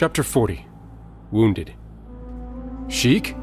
[0.00, 0.64] Chapter 40
[1.30, 1.74] Wounded.
[2.88, 3.36] Sheik?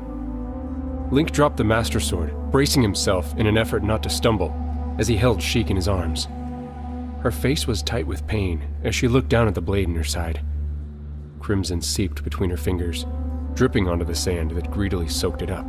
[1.12, 4.52] Link dropped the Master Sword, bracing himself in an effort not to stumble
[4.98, 6.28] as he held Sheik in his arms.
[7.22, 10.04] Her face was tight with pain as she looked down at the blade in her
[10.04, 10.42] side.
[11.40, 13.06] Crimson seeped between her fingers,
[13.54, 15.68] dripping onto the sand that greedily soaked it up.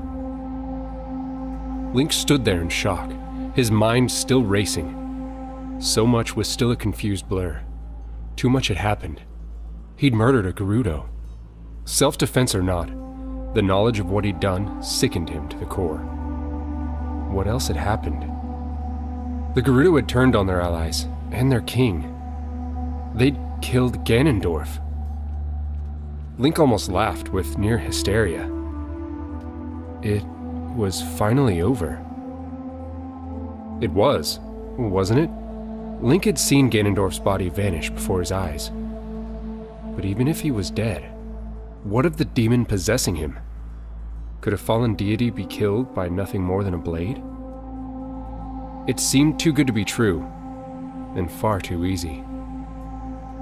[1.95, 3.13] Link stood there in shock,
[3.55, 5.77] his mind still racing.
[5.81, 7.61] So much was still a confused blur.
[8.37, 9.21] Too much had happened.
[9.99, 11.07] He'd murdered a Gerudo.
[11.85, 12.87] Self defense or not,
[13.55, 15.99] the knowledge of what he'd done sickened him to the core.
[17.33, 18.23] What else had happened?
[19.57, 22.15] The Gerudo had turned on their allies and their king.
[23.17, 24.81] They'd killed Ganondorf.
[26.39, 28.45] Link almost laughed with near hysteria.
[30.03, 30.23] It
[30.77, 31.95] was finally over.
[33.81, 34.39] It was,
[34.77, 35.31] wasn't it?
[36.01, 38.71] Link had seen Ganondorf's body vanish before his eyes.
[39.99, 41.11] But even if he was dead,
[41.83, 43.37] what of the demon possessing him?
[44.41, 47.21] Could a fallen deity be killed by nothing more than a blade?
[48.87, 50.21] It seemed too good to be true,
[51.17, 52.23] and far too easy.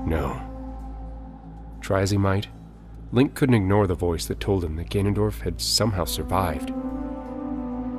[0.06, 0.40] No.
[1.82, 2.48] Try as he might,
[3.12, 6.68] Link couldn't ignore the voice that told him that Ganondorf had somehow survived.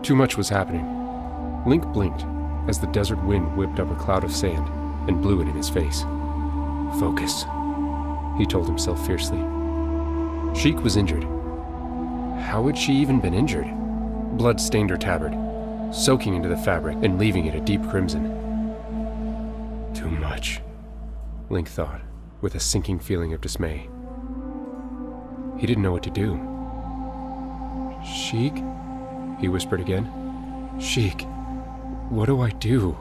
[0.04, 1.64] Too much was happening.
[1.68, 2.26] Link blinked
[2.68, 4.68] as the desert wind whipped up a cloud of sand
[5.08, 6.02] and blew it in his face.
[7.00, 7.46] Focus,
[8.38, 9.40] he told himself fiercely.
[10.56, 11.24] Sheik was injured.
[12.42, 13.68] How had she even been injured?
[14.38, 15.34] Blood stained her tabard,
[15.94, 18.26] soaking into the fabric and leaving it a deep crimson.
[19.94, 20.62] Too much,
[21.50, 22.02] Link thought,
[22.42, 23.90] with a sinking feeling of dismay.
[25.58, 26.40] He didn't know what to do.
[28.06, 28.56] Sheik?
[29.40, 30.06] He whispered again.
[30.80, 31.24] Sheik,
[32.10, 32.98] what do I do?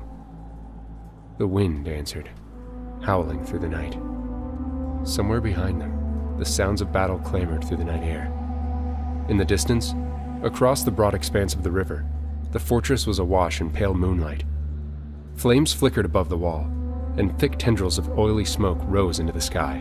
[1.39, 2.31] The wind answered,
[3.03, 3.97] howling through the night.
[5.07, 8.33] Somewhere behind them, the sounds of battle clamored through the night air.
[9.29, 9.95] In the distance,
[10.43, 12.05] across the broad expanse of the river,
[12.51, 14.43] the fortress was awash in pale moonlight.
[15.37, 16.69] Flames flickered above the wall,
[17.17, 19.77] and thick tendrils of oily smoke rose into the sky.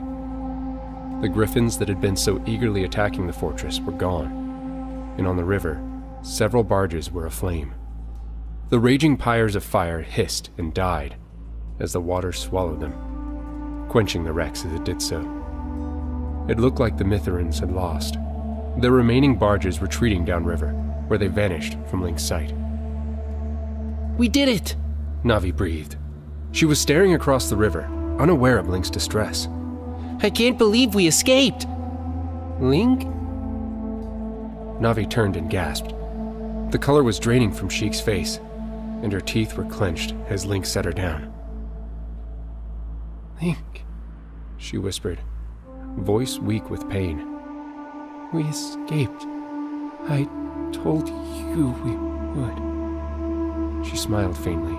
[1.21, 5.43] The griffins that had been so eagerly attacking the fortress were gone, and on the
[5.43, 5.81] river,
[6.21, 7.73] several barges were aflame.
[8.69, 11.15] The raging pyres of fire hissed and died
[11.79, 13.14] as the water swallowed them,
[13.95, 15.21] quenching the wrecks as it did so.
[16.49, 18.17] It looked like the Mithrans had lost,
[18.75, 20.71] their remaining barges retreating downriver,
[21.07, 22.53] where they vanished from Link's sight.
[24.17, 24.75] We did it!
[25.23, 25.95] Navi breathed.
[26.51, 27.85] She was staring across the river,
[28.19, 29.47] unaware of Link's distress.
[30.21, 31.65] I can't believe we escaped!
[32.59, 33.03] Link?
[34.81, 35.93] Navi turned and gasped.
[36.71, 38.41] The color was draining from Sheik's face,
[39.03, 41.31] and her teeth were clenched as Link set her down.
[43.41, 43.84] Link,
[44.65, 45.19] she whispered,
[45.97, 47.23] voice weak with pain.
[48.33, 49.23] We escaped.
[50.07, 50.27] I
[50.71, 51.91] told you we
[52.41, 53.85] would.
[53.85, 54.73] She smiled faintly,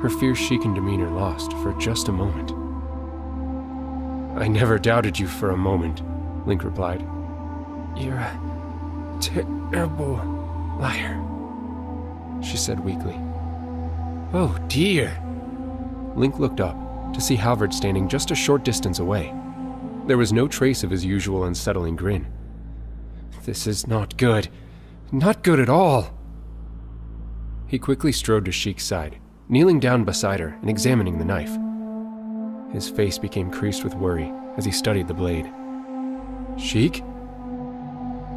[0.00, 2.52] her fierce Sheikan demeanor lost for just a moment.
[4.40, 6.00] I never doubted you for a moment,
[6.46, 7.00] Link replied.
[7.96, 10.14] You're a terrible
[10.78, 11.20] liar,
[12.40, 13.18] she said weakly.
[14.32, 15.12] Oh dear.
[16.14, 19.34] Link looked up to see Halvard standing just a short distance away.
[20.06, 22.26] There was no trace of his usual unsettling grin.
[23.44, 24.48] This is not good.
[25.12, 26.10] Not good at all.
[27.66, 31.56] He quickly strode to Sheik's side, kneeling down beside her and examining the knife.
[32.72, 35.50] His face became creased with worry as he studied the blade.
[36.58, 37.02] Sheik?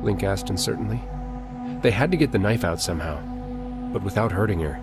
[0.02, 1.02] Link asked uncertainly.
[1.82, 3.22] They had to get the knife out somehow,
[3.92, 4.80] but without hurting her.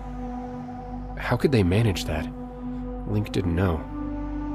[1.17, 2.27] How could they manage that?
[3.09, 3.83] Link didn't know.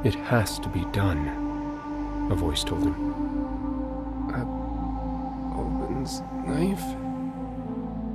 [0.04, 2.94] It has to be done, a voice told him.
[4.32, 4.44] Uh,
[5.56, 6.84] Alban's knife?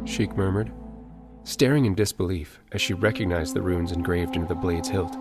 [0.09, 0.71] Sheik murmured,
[1.43, 5.15] staring in disbelief as she recognized the runes engraved into the blade's hilt.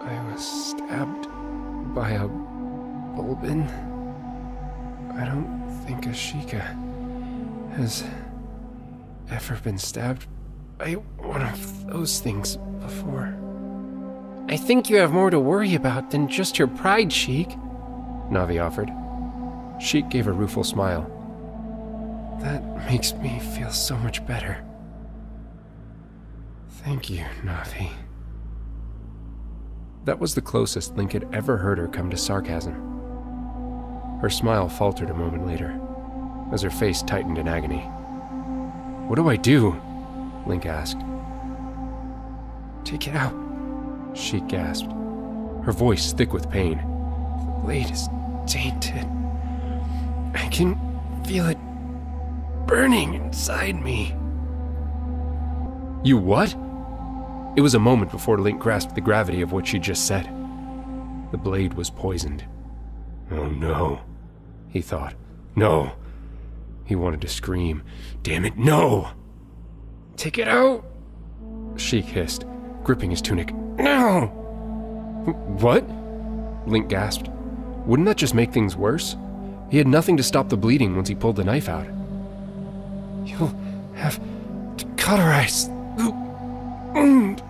[0.00, 1.28] I was stabbed
[1.94, 2.28] by a
[3.16, 3.68] Bulblin.
[5.16, 6.64] I don't think a Sheikah
[7.76, 8.04] has
[9.30, 10.26] ever been stabbed
[10.78, 13.34] by one of those things before.
[14.48, 17.48] I think you have more to worry about than just your pride, Sheik,
[18.30, 18.90] Navi offered.
[19.82, 21.10] Sheik gave a rueful smile.
[22.40, 24.64] That makes me feel so much better.
[26.68, 27.90] Thank you, Navi.
[30.04, 32.74] That was the closest Link had ever heard her come to sarcasm.
[34.20, 35.80] Her smile faltered a moment later,
[36.52, 37.80] as her face tightened in agony.
[39.08, 39.80] What do I do?
[40.46, 40.98] Link asked.
[42.84, 43.34] Take it out,
[44.14, 44.90] she gasped,
[45.64, 46.76] her voice thick with pain.
[46.76, 48.08] The blade is
[48.46, 49.06] tainted.
[50.34, 50.78] I can
[51.24, 51.58] feel it
[52.66, 54.14] burning inside me.
[56.02, 56.54] You what?
[57.56, 60.26] It was a moment before Link grasped the gravity of what she just said.
[61.30, 62.44] The blade was poisoned.
[63.30, 64.00] Oh no,
[64.68, 65.14] he thought.
[65.56, 65.92] No.
[66.84, 67.82] He wanted to scream.
[68.22, 69.08] Damn it, no!
[70.16, 70.84] Take it out!
[71.76, 72.44] Sheik hissed,
[72.82, 73.52] gripping his tunic.
[73.54, 74.26] No!
[75.60, 75.84] What?
[76.66, 77.28] Link gasped.
[77.86, 79.16] Wouldn't that just make things worse?
[79.70, 81.86] He had nothing to stop the bleeding once he pulled the knife out.
[83.26, 83.54] You'll
[83.94, 84.20] have
[84.76, 86.10] to cauterize the
[86.94, 87.42] wound,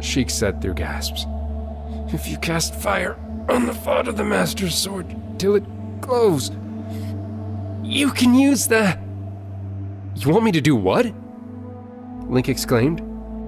[0.00, 1.26] Sheik said through gasps.
[2.12, 3.16] If you cast fire
[3.48, 5.64] on the fought of the Master's sword till it
[6.00, 6.50] glows,
[7.82, 8.98] you can use that.
[10.16, 11.06] You want me to do what?
[12.32, 13.02] Link exclaimed,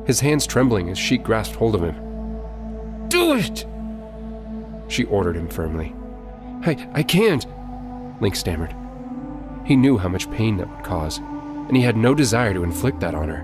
[0.07, 3.09] his hands trembling as she grasped hold of him.
[3.09, 3.65] Do it!
[4.89, 5.95] She ordered him firmly.
[6.67, 7.47] I, I can't,
[8.21, 8.77] Link stammered.
[9.65, 13.01] He knew how much pain that would cause, and he had no desire to inflict
[13.01, 13.43] that on her.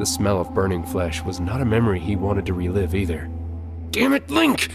[0.00, 3.30] The smell of burning flesh was not a memory he wanted to relive either.
[3.92, 4.72] Damn it, Link!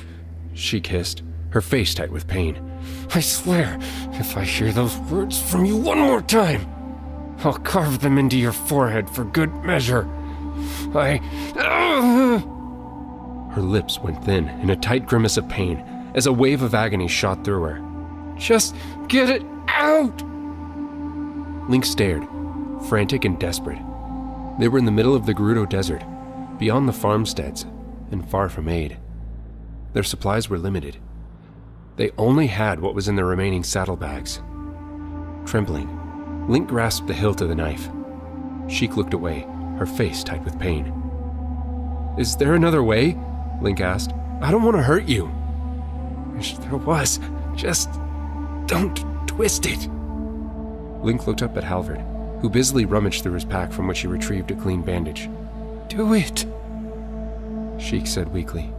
[0.53, 2.79] She kissed, her face tight with pain.
[3.13, 3.77] I swear,
[4.13, 6.65] if I hear those words from you one more time,
[7.43, 10.07] I'll carve them into your forehead for good measure.
[10.93, 11.17] I.
[13.55, 15.83] Her lips went thin in a tight grimace of pain
[16.15, 18.35] as a wave of agony shot through her.
[18.37, 18.75] Just
[19.07, 20.23] get it out!
[21.69, 22.25] Link stared,
[22.87, 23.81] frantic and desperate.
[24.59, 26.03] They were in the middle of the Gerudo Desert,
[26.57, 27.65] beyond the farmsteads,
[28.11, 28.97] and far from aid.
[29.93, 30.97] Their supplies were limited.
[31.97, 34.41] They only had what was in the remaining saddlebags.
[35.45, 36.00] Trembling,
[36.47, 37.89] Link grasped the hilt of the knife.
[38.67, 39.47] Sheik looked away,
[39.77, 40.93] her face tight with pain.
[42.17, 43.17] Is there another way?
[43.61, 44.11] Link asked.
[44.41, 45.31] I don't want to hurt you.
[46.35, 47.19] Wish there was.
[47.55, 47.89] Just
[48.65, 48.97] don't
[49.27, 49.87] twist it.
[51.03, 52.01] Link looked up at Halvard,
[52.41, 55.29] who busily rummaged through his pack from which he retrieved a clean bandage.
[55.87, 56.45] Do it,
[57.79, 58.73] Sheik said weakly.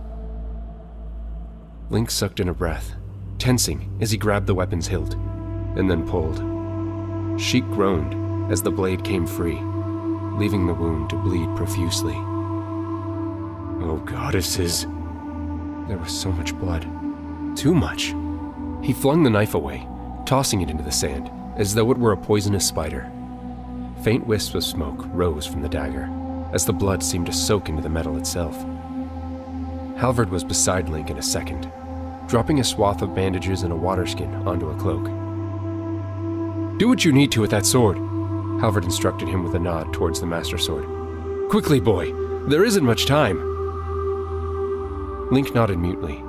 [1.90, 2.94] Link sucked in a breath,
[3.38, 5.14] tensing as he grabbed the weapon's hilt,
[5.76, 6.51] and then pulled.
[7.38, 9.58] Sheik groaned as the blade came free,
[10.38, 12.14] leaving the wound to bleed profusely.
[13.84, 14.86] Oh, goddesses!
[15.88, 16.82] There was so much blood.
[17.56, 18.14] Too much.
[18.82, 19.86] He flung the knife away,
[20.24, 23.10] tossing it into the sand, as though it were a poisonous spider.
[24.02, 26.08] Faint wisps of smoke rose from the dagger,
[26.52, 28.56] as the blood seemed to soak into the metal itself.
[29.96, 31.70] Halvard was beside Link in a second,
[32.26, 35.08] dropping a swath of bandages and a water skin onto a cloak.
[36.82, 37.96] Do what you need to with that sword,
[38.60, 40.84] Halvard instructed him with a nod towards the Master Sword.
[41.48, 42.12] Quickly, boy,
[42.48, 43.38] there isn't much time.
[45.30, 46.24] Link nodded mutely.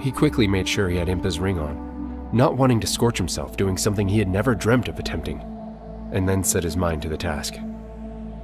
[0.00, 3.76] He quickly made sure he had Impa's ring on, not wanting to scorch himself doing
[3.76, 5.42] something he had never dreamt of attempting,
[6.12, 7.56] and then set his mind to the task.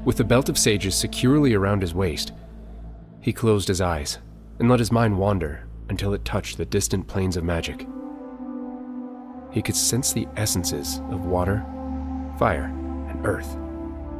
[0.04, 2.32] With the belt of sages securely around his waist,
[3.22, 4.18] he closed his eyes
[4.58, 7.86] and let his mind wander until it touched the distant planes of magic.
[9.56, 11.64] He could sense the essences of water,
[12.38, 12.64] fire,
[13.08, 13.56] and earth.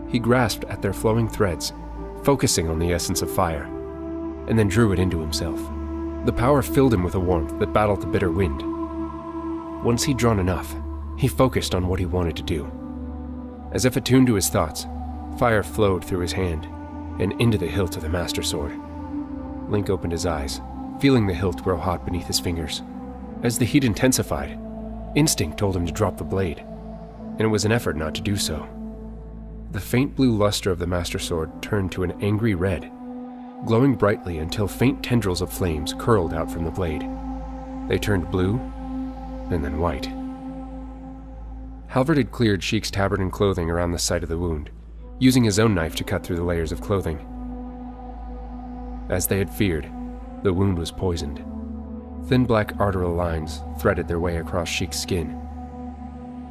[0.09, 1.75] He grasped at their flowing threads,
[2.23, 3.65] focusing on the essence of fire,
[4.49, 5.61] and then drew it into himself.
[6.25, 8.63] The power filled him with a warmth that battled the bitter wind.
[9.85, 10.75] Once he'd drawn enough,
[11.19, 12.73] he focused on what he wanted to do.
[13.73, 14.87] As if attuned to his thoughts,
[15.39, 16.67] fire flowed through his hand
[17.21, 18.73] and into the hilt of the Master Sword.
[19.69, 20.63] Link opened his eyes,
[20.99, 22.83] feeling the hilt grow hot beneath his fingers.
[23.43, 24.59] As the heat intensified,
[25.17, 28.37] instinct told him to drop the blade, and it was an effort not to do
[28.37, 28.69] so.
[29.73, 32.91] The faint blue luster of the Master Sword turned to an angry red,
[33.67, 37.05] glowing brightly until faint tendrils of flames curled out from the blade.
[37.89, 38.61] They turned blue,
[39.51, 40.07] and then white.
[41.89, 44.71] Halvard had cleared Sheik's tabard and clothing around the site of the wound,
[45.19, 47.19] using his own knife to cut through the layers of clothing.
[49.09, 49.91] As they had feared,
[50.43, 51.43] the wound was poisoned.
[52.27, 55.41] Thin black arterial lines threaded their way across Sheik's skin.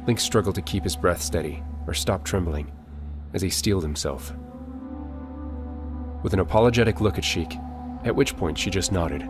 [0.06, 2.72] Link struggled to keep his breath steady or stop trembling
[3.34, 4.32] as he steeled himself.
[6.22, 7.56] With an apologetic look at Sheik,
[8.04, 9.22] at which point she just nodded.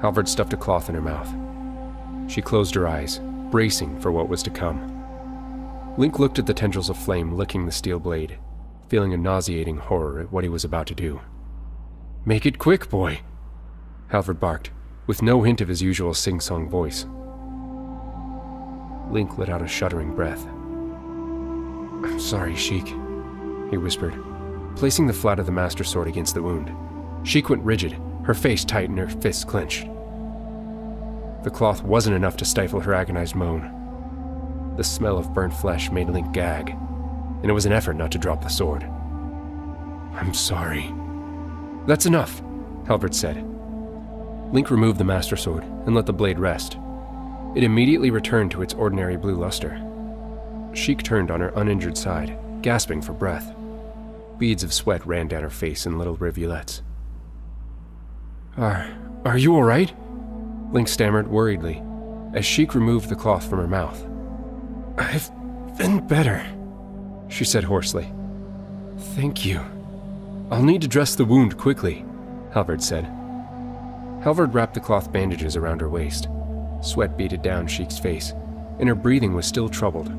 [0.00, 1.28] Halvard stuffed a cloth in her mouth.
[2.30, 4.88] She closed her eyes, bracing for what was to come.
[5.98, 8.38] Link looked at the tendrils of flame licking the steel blade,
[8.88, 11.20] feeling a nauseating horror at what he was about to do.
[12.24, 13.20] Make it quick, boy,
[14.08, 14.70] Halvard barked,
[15.06, 17.06] with no hint of his usual sing song voice.
[19.10, 20.46] Link let out a shuddering breath.
[22.04, 22.86] I'm sorry, Sheik,
[23.70, 24.14] he whispered,
[24.76, 26.72] placing the flat of the Master Sword against the wound.
[27.26, 29.86] Sheik went rigid, her face tight and her fists clenched.
[31.42, 34.74] the cloth wasn't enough to stifle her agonized moan.
[34.76, 38.18] The smell of burnt flesh made Link gag, and it was an effort not to
[38.18, 38.84] drop the sword.
[40.14, 40.94] I'm sorry.
[41.86, 42.40] That's enough,
[42.86, 43.44] Halvard said.
[44.52, 46.76] Link removed the Master Sword and let the blade rest.
[47.56, 49.80] It immediately returned to its ordinary blue luster.
[50.74, 53.54] Sheik turned on her uninjured side, gasping for breath.
[54.38, 56.82] Beads of sweat ran down her face in little rivulets.
[58.56, 58.86] Are,
[59.24, 59.92] are you all right?
[60.70, 61.82] Link stammered worriedly
[62.34, 64.06] as Sheik removed the cloth from her mouth.
[64.98, 65.30] I've
[65.78, 66.44] been better,
[67.28, 68.10] she said hoarsely.
[69.14, 69.60] Thank you.
[70.50, 72.04] I'll need to dress the wound quickly,
[72.52, 73.10] Halvard said.
[74.22, 76.28] Halvard wrapped the cloth bandages around her waist.
[76.80, 78.32] Sweat beaded down Sheik's face,
[78.78, 80.12] and her breathing was still troubled.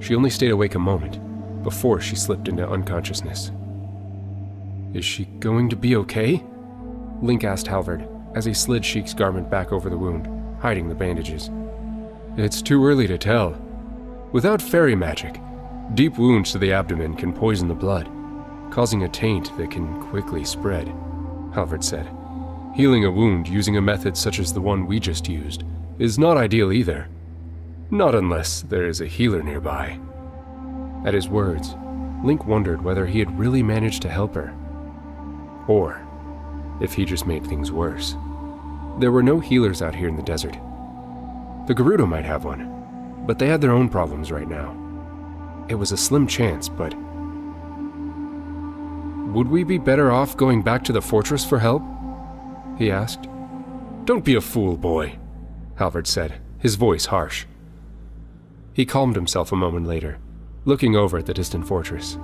[0.00, 1.20] She only stayed awake a moment
[1.62, 3.52] before she slipped into unconsciousness.
[4.92, 6.42] Is she going to be okay?
[7.20, 10.28] Link asked Halvard as he slid Sheik's garment back over the wound,
[10.60, 11.48] hiding the bandages.
[12.36, 13.50] It's too early to tell.
[14.32, 15.40] Without fairy magic,
[15.94, 18.08] deep wounds to the abdomen can poison the blood,
[18.72, 20.88] causing a taint that can quickly spread,
[21.54, 22.08] Halvard said.
[22.74, 25.64] Healing a wound using a method such as the one we just used
[25.98, 27.06] is not ideal either.
[27.90, 29.98] Not unless there is a healer nearby.
[31.04, 31.74] At his words,
[32.24, 34.54] Link wondered whether he had really managed to help her.
[35.68, 36.00] Or
[36.80, 38.16] if he just made things worse.
[38.98, 40.54] There were no healers out here in the desert.
[41.66, 44.74] The Gerudo might have one, but they had their own problems right now.
[45.68, 46.94] It was a slim chance, but.
[49.34, 51.82] Would we be better off going back to the fortress for help?
[52.82, 53.28] He asked.
[54.06, 55.16] Don't be a fool, boy,
[55.76, 57.46] Halvard said, his voice harsh.
[58.72, 60.18] He calmed himself a moment later,
[60.64, 62.18] looking over at the distant fortress.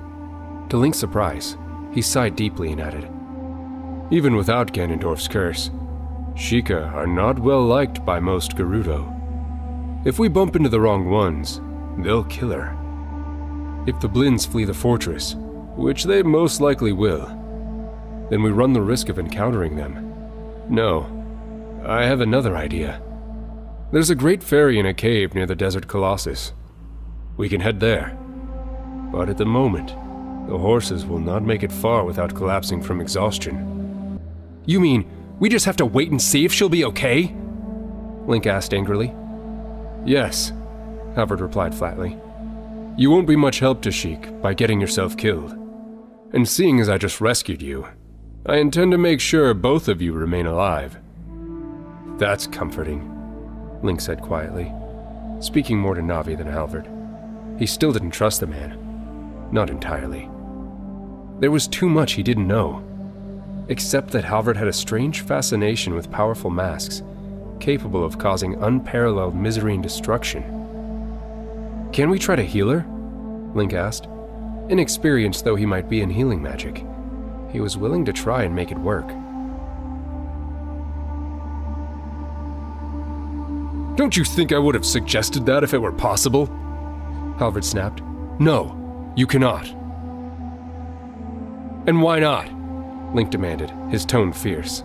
[0.70, 1.56] To Link's surprise,
[1.92, 3.08] he sighed deeply and added,
[4.10, 5.70] even without Ganondorf's curse.
[6.34, 9.06] Sheikah are not well liked by most Gerudo.
[10.04, 11.60] If we bump into the wrong ones,
[11.98, 12.76] they'll kill her.
[13.86, 15.36] If the Blinds flee the fortress,
[15.76, 17.26] which they most likely will,
[18.28, 20.07] then we run the risk of encountering them.
[20.70, 21.06] No,
[21.86, 23.02] I have another idea.
[23.90, 26.52] There's a great fairy in a cave near the Desert Colossus.
[27.38, 28.18] We can head there.
[29.10, 29.88] But at the moment,
[30.48, 34.20] the horses will not make it far without collapsing from exhaustion.
[34.66, 35.08] You mean
[35.38, 37.34] we just have to wait and see if she'll be okay?
[38.26, 39.14] Link asked angrily.
[40.04, 40.52] Yes,
[41.14, 42.18] Halvard replied flatly.
[42.98, 45.52] You won't be much help to Sheik by getting yourself killed.
[46.34, 47.86] And seeing as I just rescued you,
[48.46, 50.98] I intend to make sure both of you remain alive.
[52.18, 54.72] That's comforting, Link said quietly,
[55.40, 56.88] speaking more to Navi than Halvard.
[57.58, 58.78] He still didn't trust the man.
[59.52, 60.28] Not entirely.
[61.40, 62.84] There was too much he didn't know
[63.68, 67.02] except that Halvard had a strange fascination with powerful masks,
[67.60, 70.42] capable of causing unparalleled misery and destruction.
[71.92, 72.86] Can we try to heal her?
[73.54, 74.08] Link asked.
[74.68, 76.84] Inexperienced though he might be in healing magic,
[77.50, 79.08] he was willing to try and make it work.
[83.96, 86.46] Don't you think I would have suggested that if it were possible?
[87.38, 88.00] Halvard snapped.
[88.38, 89.66] No, you cannot.
[91.88, 92.48] And why not?
[93.14, 94.84] Link demanded, his tone fierce.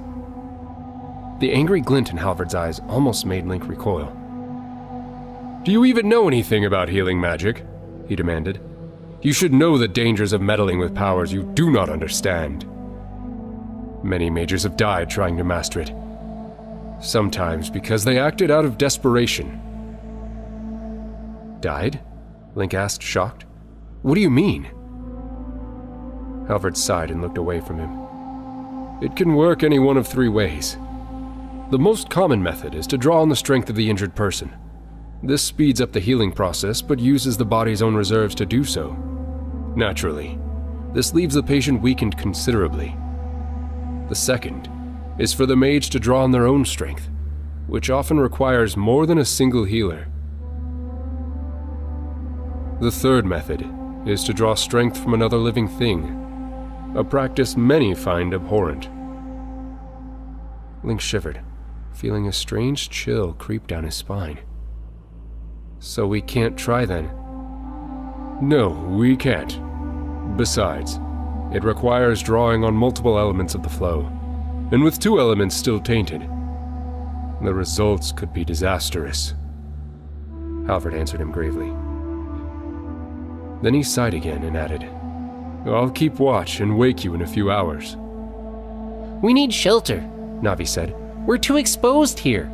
[1.39, 4.12] The angry glint in Halvard's eyes almost made Link recoil.
[5.63, 7.65] Do you even know anything about healing magic?
[8.08, 8.60] he demanded.
[9.24, 12.65] You should know the dangers of meddling with powers you do not understand.
[14.03, 15.94] Many mages have died trying to master it.
[17.00, 19.62] Sometimes because they acted out of desperation.
[21.62, 22.01] Died?
[22.56, 23.46] Link asked, shocked.
[24.01, 24.65] What do you mean?
[26.50, 29.01] Halvard sighed and looked away from him.
[29.01, 30.75] It can work any one of three ways.
[31.72, 34.53] The most common method is to draw on the strength of the injured person.
[35.24, 39.12] This speeds up the healing process but uses the body's own reserves to do so.
[39.75, 40.38] Naturally,
[40.94, 42.96] this leaves the patient weakened considerably.
[44.10, 44.70] The second
[45.18, 47.10] is for the mage to draw on their own strength,
[47.68, 50.08] which often requires more than a single healer.
[52.82, 53.68] The third method
[54.06, 56.20] is to draw strength from another living thing,
[56.96, 58.89] a practice many find abhorrent.
[60.84, 61.42] Link shivered,
[61.94, 64.39] feeling a strange chill creep down his spine.
[65.80, 67.12] So we can't try then?
[68.44, 69.58] No, we can't.
[70.36, 71.00] Besides,
[71.54, 74.02] it requires drawing on multiple elements of the flow,
[74.74, 76.24] and with two elements still tainted,
[77.42, 79.34] the results could be disastrous.
[80.68, 81.70] Halvard answered him gravely.
[83.62, 84.84] Then he sighed again and added,
[85.66, 87.96] I'll keep watch and wake you in a few hours.
[89.24, 90.00] We need shelter,
[90.42, 90.94] Navi said.
[91.26, 92.52] We're too exposed here.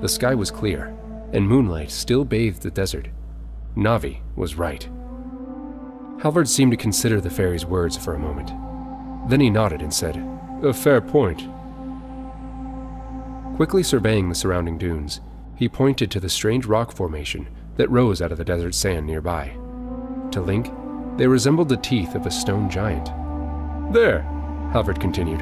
[0.00, 0.94] The sky was clear,
[1.32, 3.08] and moonlight still bathed the desert.
[3.76, 4.88] Navi was right.
[6.22, 8.50] Halvard seemed to consider the fairy's words for a moment.
[9.28, 10.16] Then he nodded and said,
[10.62, 11.48] A fair point.
[13.56, 15.20] Quickly surveying the surrounding dunes,
[15.56, 19.56] he pointed to the strange rock formation that rose out of the desert sand nearby.
[20.32, 20.70] To Link,
[21.16, 23.06] they resembled the teeth of a stone giant.
[23.92, 24.22] There,
[24.72, 25.40] Halvard continued.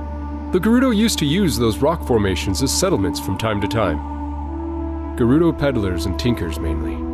[0.52, 5.16] The Gerudo used to use those rock formations as settlements from time to time.
[5.16, 7.11] Gerudo peddlers and tinkers mainly.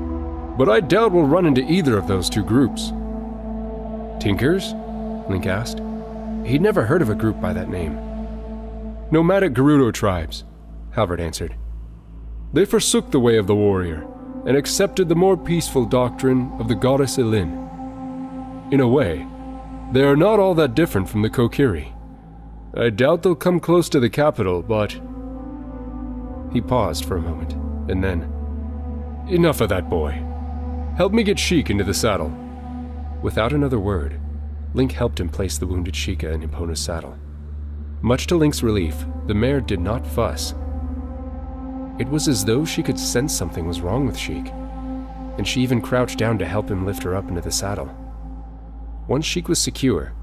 [0.59, 2.93] But I doubt we'll run into either of those two groups.
[4.21, 4.75] Tinkers?
[5.29, 5.79] Link asked.
[6.45, 7.95] He'd never heard of a group by that name.
[9.13, 10.45] Nomadic Gerudo tribes,
[10.91, 11.55] Halvard answered.
[12.53, 14.05] They forsook the way of the warrior
[14.47, 17.53] and accepted the more peaceful doctrine of the goddess Elin.
[18.73, 19.27] In a way,
[19.93, 21.93] they are not all that different from the Kokiri.
[22.77, 24.93] I doubt they'll come close to the capital, but.
[26.53, 27.53] He paused for a moment,
[27.89, 28.33] and then.
[29.29, 30.23] Enough of that boy.
[30.99, 32.37] Help me get Sheik into the saddle.
[33.23, 34.21] Without another word,
[34.75, 37.17] Link helped him place the wounded Sheikah in Epona's saddle.
[38.03, 40.55] Much to Link's relief, the mare did not fuss.
[42.01, 44.49] It was as though she could sense something was wrong with Sheik,
[45.39, 47.95] and she even crouched down to help him lift her up into the saddle.
[49.07, 50.15] Once Sheik was secure,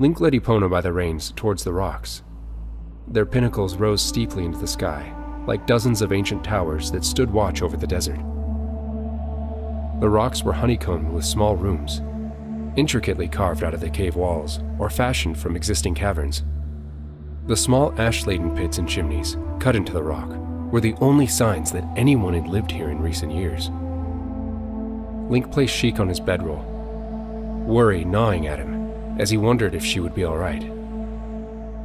[0.00, 2.24] Link led Epona by the reins towards the rocks.
[3.06, 5.14] Their pinnacles rose steeply into the sky,
[5.46, 8.18] like dozens of ancient towers that stood watch over the desert.
[10.00, 12.02] The rocks were honeycombed with small rooms,
[12.78, 16.44] intricately carved out of the cave walls or fashioned from existing caverns.
[17.46, 20.28] The small ash laden pits and chimneys, cut into the rock,
[20.70, 23.70] were the only signs that anyone had lived here in recent years.
[25.30, 26.74] Link placed Sheik on his bedroll
[27.68, 30.62] worry gnawing at him as he wondered if she would be all right.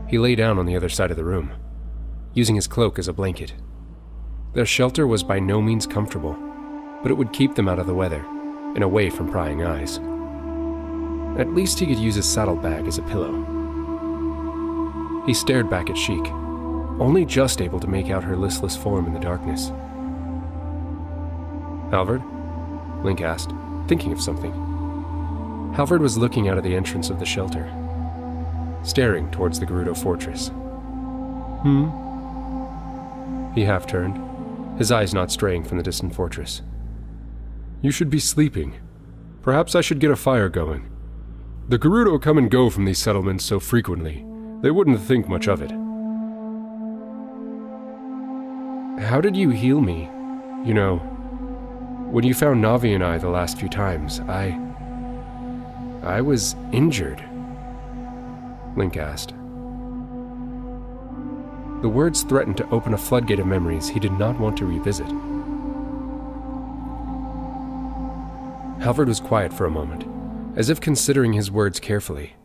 [0.07, 1.51] He lay down on the other side of the room,
[2.33, 3.53] using his cloak as a blanket.
[4.53, 6.37] Their shelter was by no means comfortable,
[7.03, 8.25] but it would keep them out of the weather
[8.73, 9.99] and away from prying eyes.
[11.39, 13.51] At least he could use his saddlebag as a pillow.
[15.27, 16.25] He stared back at Sheik,
[16.99, 19.69] only just able to make out her listless form in the darkness.
[21.91, 22.23] Halvard?
[23.03, 23.51] Link asked,
[23.87, 24.51] thinking of something.
[25.75, 27.69] Halvard was looking out of the entrance of the shelter,
[28.83, 30.49] staring towards the Gerudo fortress.
[31.63, 31.89] Hmm?
[33.53, 34.19] He half turned,
[34.77, 36.61] his eyes not straying from the distant fortress.
[37.83, 38.79] You should be sleeping.
[39.41, 40.89] Perhaps I should get a fire going.
[41.67, 44.25] The Gerudo come and go from these settlements so frequently,
[44.61, 45.69] they wouldn't think much of it.
[49.03, 50.09] How did you heal me?
[50.65, 50.99] You know,
[52.09, 54.57] when you found Navi and I the last few times, I.
[56.03, 57.21] I was injured.
[58.77, 59.31] Link asked.
[61.81, 65.32] The words threatened to open a floodgate of memories he did not want to revisit.
[68.83, 70.03] Halvard was quiet for a moment,
[70.57, 72.35] as if considering his words carefully.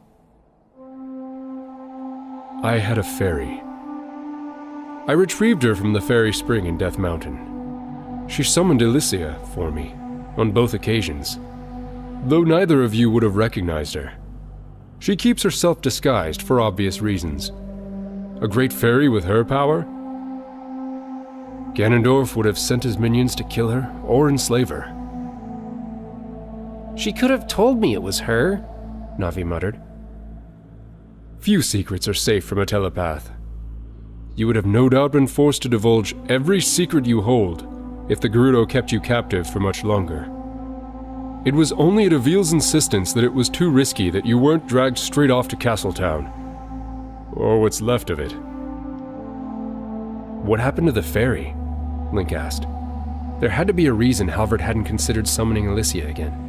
[2.63, 3.61] I had a fairy.
[5.09, 8.29] I retrieved her from the fairy spring in Death Mountain.
[8.29, 9.97] She summoned Elysia for me,
[10.37, 11.41] on both occasions,
[12.27, 14.13] though neither of you would have recognized her.
[15.01, 17.51] She keeps herself disguised for obvious reasons.
[18.41, 19.83] A great fairy with her power?
[21.75, 24.95] Ganondorf would have sent his minions to kill her or enslave her.
[26.99, 28.57] She could have told me it was her,
[29.21, 29.81] Navi muttered.
[31.39, 33.31] Few secrets are safe from a telepath.
[34.35, 37.65] You would have no doubt been forced to divulge every secret you hold
[38.09, 40.29] if the Gerudo kept you captive for much longer.
[41.45, 44.99] It was only at Avil's insistence that it was too risky that you weren't dragged
[44.99, 46.27] straight off to Castletown.
[47.33, 48.33] Or what's left of it.
[50.45, 51.55] What happened to the fairy?
[52.13, 52.67] Link asked.
[53.39, 56.48] There had to be a reason Halvard hadn't considered summoning Elysia again.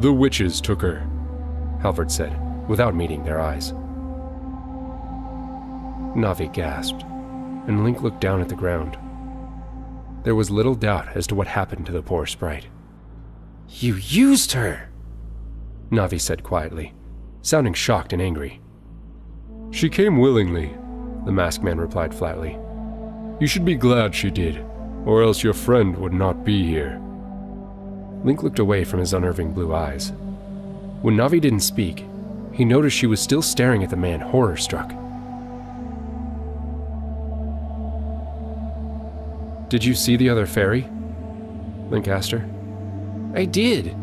[0.00, 1.08] The witches took her,
[1.80, 2.36] Halvard said,
[2.68, 3.72] without meeting their eyes.
[6.14, 8.96] Navi gasped, and Link looked down at the ground.
[10.24, 12.66] There was little doubt as to what happened to the poor sprite.
[13.68, 14.88] You used her,
[15.90, 16.92] Navi said quietly,
[17.42, 18.60] sounding shocked and angry.
[19.70, 20.74] She came willingly,
[21.24, 22.58] the masked man replied flatly.
[23.40, 24.64] You should be glad she did,
[25.04, 27.00] or else your friend would not be here.
[28.24, 30.10] Link looked away from his unnerving blue eyes.
[31.02, 32.06] When Navi didn't speak,
[32.52, 34.88] he noticed she was still staring at the man, horror struck.
[39.68, 40.88] Did you see the other fairy?
[41.90, 42.48] Link asked her.
[43.34, 43.94] I did.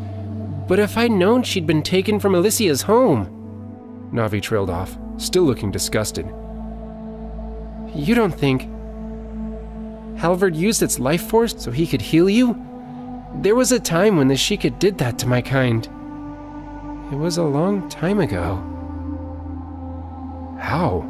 [0.68, 4.10] But if I'd known she'd been taken from Elysia's home.
[4.14, 6.28] Navi trailed off, still looking disgusted.
[7.96, 8.70] You don't think.
[10.20, 12.71] Halvard used its life force so he could heal you?
[13.36, 15.86] There was a time when the Sheikah did that to my kind.
[17.12, 18.58] It was a long time ago.
[20.60, 21.08] How?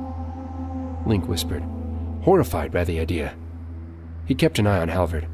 [1.05, 1.63] Link whispered,
[2.21, 3.33] horrified by the idea.
[4.25, 5.27] He kept an eye on Halvard,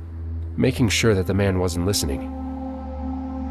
[0.56, 2.34] making sure that the man wasn't listening.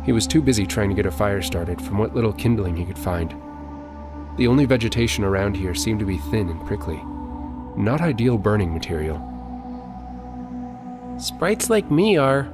[0.05, 2.85] He was too busy trying to get a fire started from what little kindling he
[2.85, 3.35] could find.
[4.39, 7.01] The only vegetation around here seemed to be thin and prickly,
[7.77, 9.19] not ideal burning material.
[11.19, 12.53] Sprites like me are,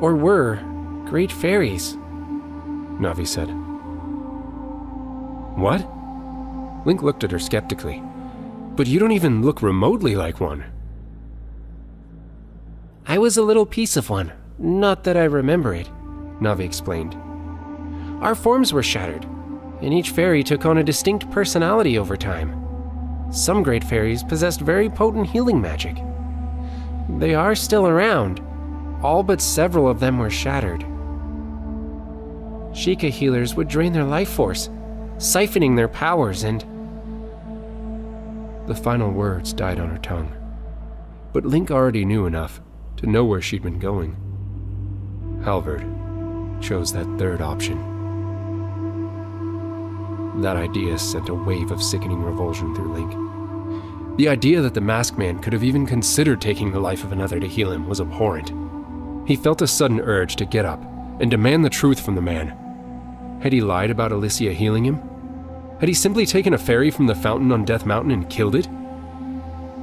[0.00, 0.56] or were,
[1.06, 1.96] great fairies,
[3.00, 3.48] Navi said.
[5.56, 5.86] What?
[6.86, 8.02] Link looked at her skeptically.
[8.76, 10.64] But you don't even look remotely like one.
[13.06, 15.88] I was a little piece of one, not that I remember it,
[16.40, 17.14] Navi explained.
[18.20, 19.24] Our forms were shattered,
[19.80, 22.60] and each fairy took on a distinct personality over time.
[23.30, 25.96] Some great fairies possessed very potent healing magic.
[27.18, 28.40] They are still around,
[29.04, 30.80] all but several of them were shattered.
[32.72, 34.70] Sheikah healers would drain their life force,
[35.18, 36.62] siphoning their powers and.
[38.66, 40.34] The final words died on her tongue.
[41.34, 42.62] But Link already knew enough
[42.96, 44.16] to know where she'd been going.
[45.44, 45.84] Halvard
[46.62, 47.78] chose that third option.
[50.40, 54.16] That idea sent a wave of sickening revulsion through Link.
[54.16, 57.38] The idea that the masked man could have even considered taking the life of another
[57.38, 58.63] to heal him was abhorrent.
[59.26, 60.82] He felt a sudden urge to get up
[61.20, 63.40] and demand the truth from the man.
[63.42, 65.00] Had he lied about Elysia healing him?
[65.80, 68.68] Had he simply taken a fairy from the fountain on Death Mountain and killed it?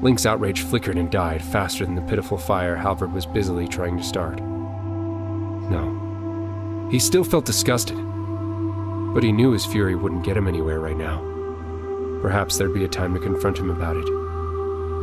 [0.02, 4.04] Link's outrage flickered and died faster than the pitiful fire Halvard was busily trying to
[4.04, 4.40] start.
[5.70, 6.88] No.
[6.92, 7.98] He still felt disgusted,
[9.14, 11.20] but he knew his fury wouldn't get him anywhere right now.
[12.22, 14.08] Perhaps there'd be a time to confront him about it.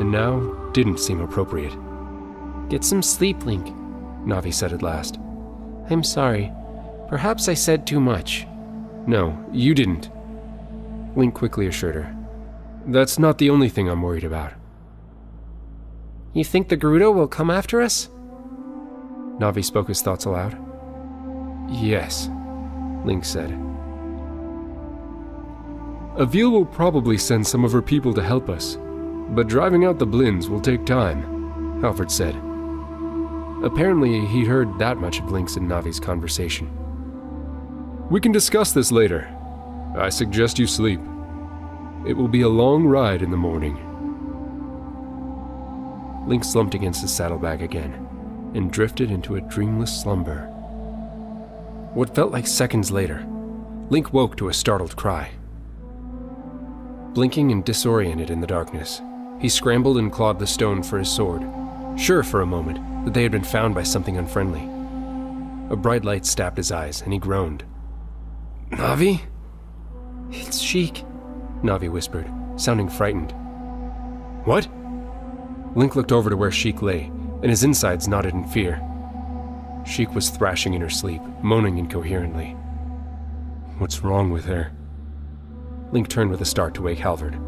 [0.00, 0.40] And now
[0.72, 1.76] didn't seem appropriate.
[2.68, 3.74] Get some sleep, Link,
[4.28, 5.18] Navi said at last.
[5.90, 6.52] I'm sorry.
[7.08, 8.46] Perhaps I said too much.
[9.06, 10.10] No, you didn't.
[11.16, 12.14] Link quickly assured her.
[12.86, 14.52] That's not the only thing I'm worried about.
[16.34, 18.10] You think the Gerudo will come after us?
[19.38, 20.58] Navi spoke his thoughts aloud.
[21.70, 22.28] Yes,
[23.04, 23.50] Link said.
[26.18, 28.76] Avil will probably send some of her people to help us,
[29.30, 32.34] but driving out the Blins will take time, Halvard said.
[33.62, 36.70] Apparently, he'd heard that much of Link's and Navi's conversation.
[38.08, 39.28] We can discuss this later.
[39.96, 41.00] I suggest you sleep.
[42.06, 43.76] It will be a long ride in the morning.
[46.28, 48.06] Link slumped against his saddlebag again
[48.54, 50.46] and drifted into a dreamless slumber.
[51.94, 53.26] What felt like seconds later,
[53.90, 55.30] Link woke to a startled cry.
[57.14, 59.00] Blinking and disoriented in the darkness,
[59.40, 61.42] he scrambled and clawed the stone for his sword,
[61.96, 64.60] sure for a moment that they had been found by something unfriendly.
[65.72, 67.64] A bright light stabbed his eyes, and he groaned.
[68.70, 69.22] Navi?
[70.30, 71.04] It's Sheik,
[71.62, 73.32] Navi whispered, sounding frightened.
[74.44, 74.68] What?
[75.74, 77.04] Link looked over to where Sheik lay,
[77.42, 78.82] and his insides knotted in fear.
[79.86, 82.50] Sheik was thrashing in her sleep, moaning incoherently.
[83.78, 84.70] What's wrong with her?
[85.92, 87.38] Link turned with a start to wake Halvard.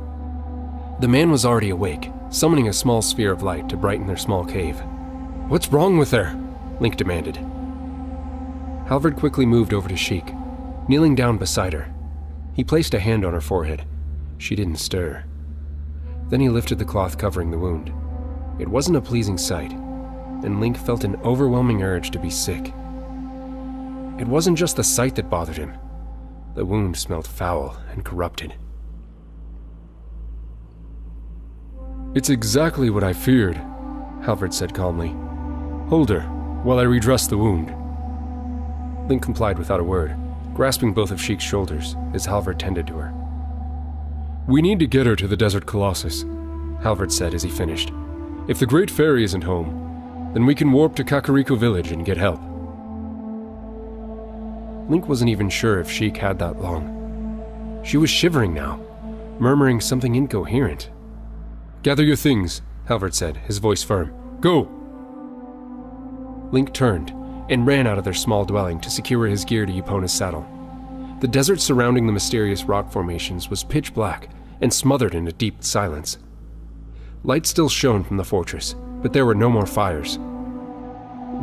[1.00, 4.46] The man was already awake, summoning a small sphere of light to brighten their small
[4.46, 4.82] cave.
[5.50, 6.38] What's wrong with her?
[6.78, 7.36] Link demanded.
[8.86, 10.32] Halvard quickly moved over to Sheik,
[10.86, 11.92] kneeling down beside her.
[12.54, 13.84] He placed a hand on her forehead.
[14.38, 15.24] She didn't stir.
[16.28, 17.92] Then he lifted the cloth covering the wound.
[18.60, 22.68] It wasn't a pleasing sight, and Link felt an overwhelming urge to be sick.
[24.20, 25.76] It wasn't just the sight that bothered him.
[26.54, 28.54] The wound smelled foul and corrupted.
[32.14, 33.56] It's exactly what I feared,
[34.22, 35.12] Halvard said calmly.
[35.90, 36.20] Hold her,
[36.62, 37.74] while I redress the wound.
[39.08, 40.16] Link complied without a word,
[40.54, 43.12] grasping both of Sheik's shoulders as Halvard tended to her.
[44.46, 46.24] We need to get her to the Desert Colossus,
[46.80, 47.90] Halvard said as he finished.
[48.46, 52.16] If the Great Fairy isn't home, then we can warp to Kakariko Village and get
[52.16, 52.40] help.
[54.88, 57.82] Link wasn't even sure if Sheik had that long.
[57.84, 58.80] She was shivering now,
[59.40, 60.88] murmuring something incoherent.
[61.82, 64.14] Gather your things, Halvard said, his voice firm.
[64.40, 64.79] Go!
[66.52, 67.10] Link turned
[67.48, 70.46] and ran out of their small dwelling to secure his gear to Epona's saddle.
[71.20, 75.62] The desert surrounding the mysterious rock formations was pitch black and smothered in a deep
[75.62, 76.18] silence.
[77.24, 80.18] Light still shone from the fortress, but there were no more fires.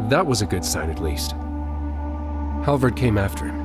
[0.09, 1.31] That was a good sign, at least.
[2.63, 3.59] Halvard came after him.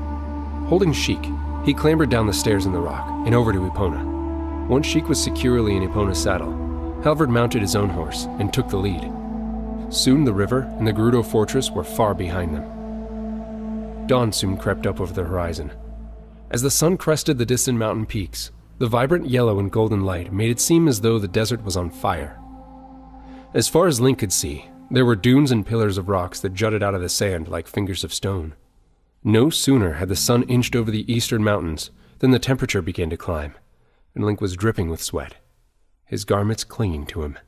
[0.66, 1.24] Holding Sheik,
[1.64, 4.68] he clambered down the stairs in the rock and over to Epona.
[4.68, 6.52] Once Sheik was securely in Epona's saddle,
[7.02, 9.02] Halvard mounted his own horse and took the lead,
[9.92, 14.06] Soon the river and the Gerudo fortress were far behind them.
[14.06, 15.70] Dawn soon crept up over the horizon.
[16.50, 20.50] As the sun crested the distant mountain peaks, the vibrant yellow and golden light made
[20.50, 22.40] it seem as though the desert was on fire.
[23.52, 26.82] As far as Link could see, there were dunes and pillars of rocks that jutted
[26.82, 28.54] out of the sand like fingers of stone.
[29.22, 33.18] No sooner had the sun inched over the eastern mountains than the temperature began to
[33.18, 33.54] climb,
[34.14, 35.34] and Link was dripping with sweat,
[36.06, 37.38] his garments clinging to him.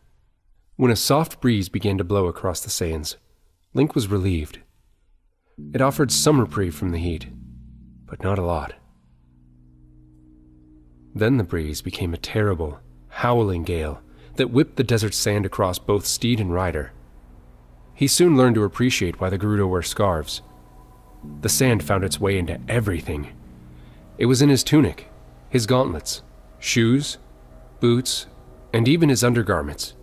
[0.77, 3.17] When a soft breeze began to blow across the sands,
[3.75, 4.59] Link was relieved.
[5.73, 7.29] It offered some reprieve from the heat,
[8.07, 8.75] but not a lot.
[11.15, 14.01] Then the breeze became a terrible, howling gale
[14.35, 16.91] that whipped the desert sand across both steed and rider.
[17.95, 20.43] He soon learned to appreciate why the Gerudo wear scarves.
[21.43, 23.29] The sand found its way into everything.
[24.19, 25.09] It was in his tunic,
[25.49, 26.23] his gauntlets,
[26.59, 27.19] shoes,
[27.79, 28.27] boots,
[28.73, 29.95] and even his undergarments.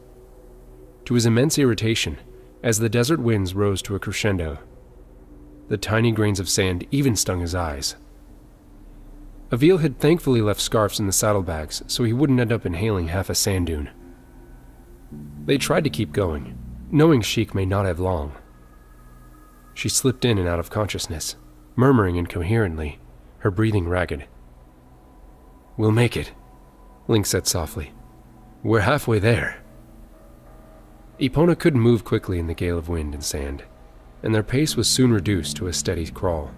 [1.05, 2.17] To his immense irritation,
[2.63, 4.59] as the desert winds rose to a crescendo,
[5.67, 7.95] the tiny grains of sand even stung his eyes.
[9.51, 13.29] Avil had thankfully left scarves in the saddlebags so he wouldn't end up inhaling half
[13.29, 13.89] a sand dune.
[15.45, 16.57] They tried to keep going,
[16.91, 18.33] knowing Sheik may not have long.
[19.73, 21.35] She slipped in and out of consciousness,
[21.75, 22.99] murmuring incoherently,
[23.39, 24.25] her breathing ragged.
[25.77, 26.31] We'll make it,
[27.07, 27.91] Link said softly.
[28.63, 29.63] We're halfway there.
[31.21, 33.63] Epona couldn't move quickly in the gale of wind and sand,
[34.23, 36.49] and their pace was soon reduced to a steady crawl.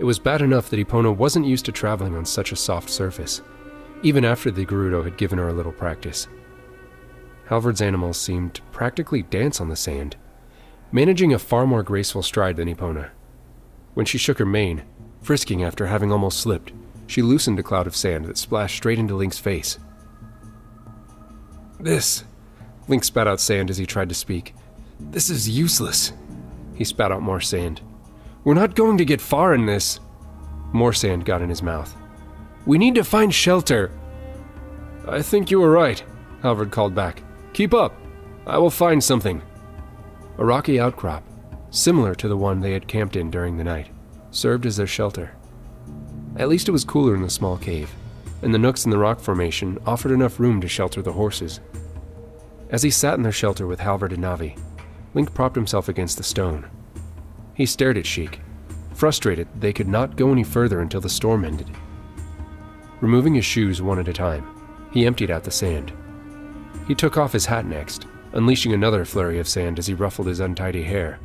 [0.00, 3.42] It was bad enough that Epona wasn't used to traveling on such a soft surface,
[4.02, 6.26] even after the Gerudo had given her a little practice.
[7.46, 10.16] Halvard's animals seemed to practically dance on the sand,
[10.90, 13.10] managing a far more graceful stride than Epona.
[13.94, 14.82] When she shook her mane,
[15.22, 16.72] frisking after having almost slipped,
[17.06, 19.78] she loosened a cloud of sand that splashed straight into Link's face.
[21.78, 22.24] This.
[22.90, 24.52] Link spat out sand as he tried to speak.
[24.98, 26.12] This is useless.
[26.74, 27.80] He spat out more sand.
[28.42, 30.00] We're not going to get far in this.
[30.72, 31.96] More sand got in his mouth.
[32.66, 33.92] We need to find shelter.
[35.06, 36.02] I think you were right,
[36.42, 37.22] Halvard called back.
[37.52, 37.94] Keep up.
[38.44, 39.40] I will find something.
[40.38, 41.22] A rocky outcrop,
[41.70, 43.86] similar to the one they had camped in during the night,
[44.32, 45.30] served as their shelter.
[46.36, 47.94] At least it was cooler in the small cave,
[48.42, 51.60] and the nooks in the rock formation offered enough room to shelter the horses.
[52.70, 54.58] As he sat in their shelter with Halvard and Navi,
[55.12, 56.70] Link propped himself against the stone.
[57.54, 58.40] He stared at Sheik,
[58.94, 61.70] frustrated they could not go any further until the storm ended.
[63.00, 64.46] Removing his shoes one at a time,
[64.92, 65.92] he emptied out the sand.
[66.86, 70.40] He took off his hat next, unleashing another flurry of sand as he ruffled his
[70.40, 71.18] untidy hair.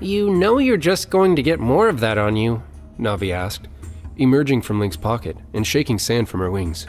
[0.00, 2.62] You know you're just going to get more of that on you,
[2.98, 3.68] Navi asked,
[4.16, 6.86] emerging from Link's pocket and shaking sand from her wings.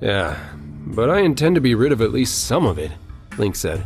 [0.00, 0.38] Yeah,
[0.86, 2.92] but I intend to be rid of at least some of it,
[3.38, 3.84] Link said.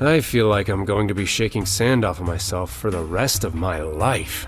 [0.00, 3.44] I feel like I'm going to be shaking sand off of myself for the rest
[3.44, 4.46] of my life.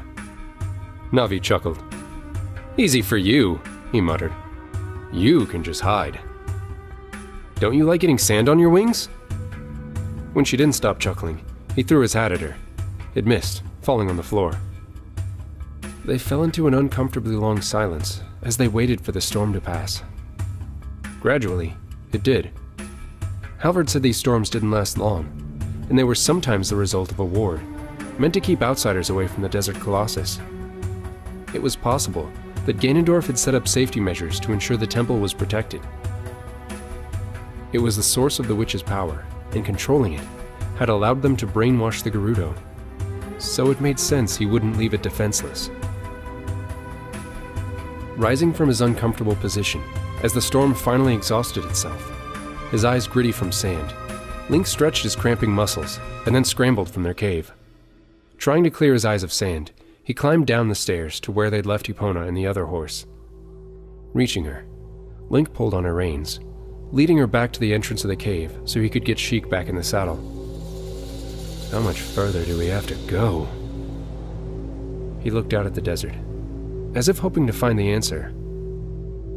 [1.12, 1.82] Navi chuckled.
[2.78, 3.60] Easy for you,
[3.92, 4.32] he muttered.
[5.12, 6.18] You can just hide.
[7.56, 9.06] Don't you like getting sand on your wings?
[10.32, 11.44] When she didn't stop chuckling,
[11.76, 12.56] he threw his hat at her.
[13.14, 14.58] It missed, falling on the floor.
[16.06, 20.02] They fell into an uncomfortably long silence as they waited for the storm to pass.
[21.22, 21.76] Gradually,
[22.12, 22.50] it did.
[23.58, 25.24] Halvard said these storms didn't last long,
[25.88, 27.60] and they were sometimes the result of a ward,
[28.18, 30.40] meant to keep outsiders away from the Desert Colossus.
[31.54, 32.28] It was possible
[32.66, 35.80] that Ganondorf had set up safety measures to ensure the temple was protected.
[37.72, 40.26] It was the source of the witch's power, and controlling it
[40.76, 42.52] had allowed them to brainwash the Gerudo.
[43.38, 45.70] So it made sense he wouldn't leave it defenseless.
[48.16, 49.80] Rising from his uncomfortable position,
[50.22, 52.12] as the storm finally exhausted itself,
[52.70, 53.92] his eyes gritty from sand,
[54.48, 57.52] Link stretched his cramping muscles and then scrambled from their cave.
[58.38, 61.66] Trying to clear his eyes of sand, he climbed down the stairs to where they'd
[61.66, 63.06] left Epona and the other horse.
[64.12, 64.64] Reaching her,
[65.28, 66.40] Link pulled on her reins,
[66.90, 69.68] leading her back to the entrance of the cave so he could get Sheik back
[69.68, 70.16] in the saddle.
[71.70, 73.48] How much further do we have to go?
[75.22, 76.14] He looked out at the desert,
[76.94, 78.34] as if hoping to find the answer,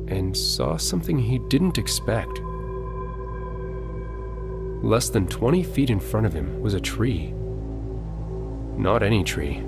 [0.07, 2.39] and saw something he didn't expect.
[4.83, 7.33] Less than 20 feet in front of him was a tree.
[8.77, 9.63] Not any tree.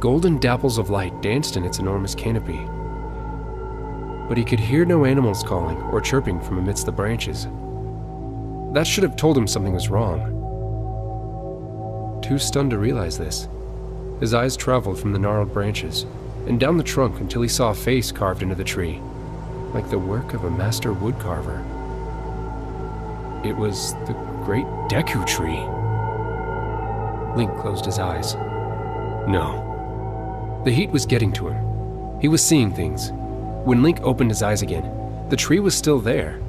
[0.00, 2.60] Golden dapples of light danced in its enormous canopy.
[4.28, 7.46] But he could hear no animals calling or chirping from amidst the branches.
[8.74, 10.40] That should have told him something was wrong.
[12.22, 13.48] Too stunned to realize this,
[14.20, 16.06] his eyes traveled from the gnarled branches
[16.46, 19.00] and down the trunk until he saw a face carved into the tree,
[19.74, 21.60] like the work of a master woodcarver.
[23.44, 25.60] It was the great Deku tree.
[27.36, 28.34] Link closed his eyes.
[29.26, 30.60] No.
[30.64, 32.20] The heat was getting to him.
[32.20, 33.10] He was seeing things.
[33.64, 36.40] When Link opened his eyes again, the tree was still there.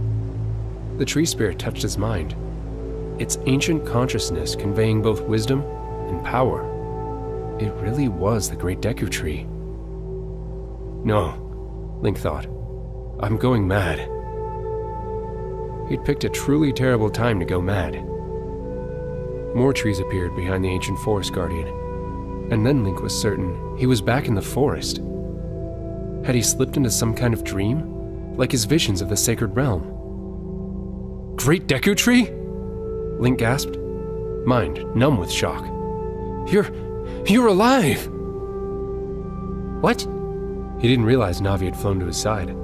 [0.98, 2.36] The tree spirit touched his mind,
[3.20, 5.62] its ancient consciousness conveying both wisdom
[6.10, 6.62] and power.
[7.60, 9.48] It really was the great Deku tree.
[11.04, 12.48] No, Link thought.
[13.20, 14.00] I'm going mad.
[15.90, 18.04] He'd picked a truly terrible time to go mad.
[19.56, 21.68] More trees appeared behind the ancient forest guardian,
[22.52, 24.98] and then Link was certain he was back in the forest.
[26.26, 29.84] Had he slipped into some kind of dream, like his visions of the sacred realm?
[31.36, 32.32] Great Deku Tree?
[33.20, 33.78] Link gasped,
[34.46, 35.64] mind numb with shock.
[36.52, 36.68] You're.
[37.28, 38.08] you're alive!
[39.82, 40.02] What?
[40.80, 42.56] He didn't realize Navi had flown to his side.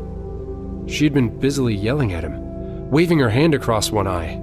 [0.89, 4.41] She had been busily yelling at him, waving her hand across one eye.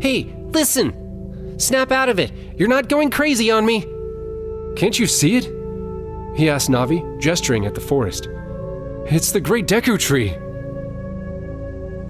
[0.00, 1.58] Hey, listen!
[1.58, 2.32] Snap out of it!
[2.56, 3.80] You're not going crazy on me!
[4.76, 5.44] Can't you see it?
[6.36, 8.28] He asked Navi, gesturing at the forest.
[9.06, 10.30] It's the great Deku tree!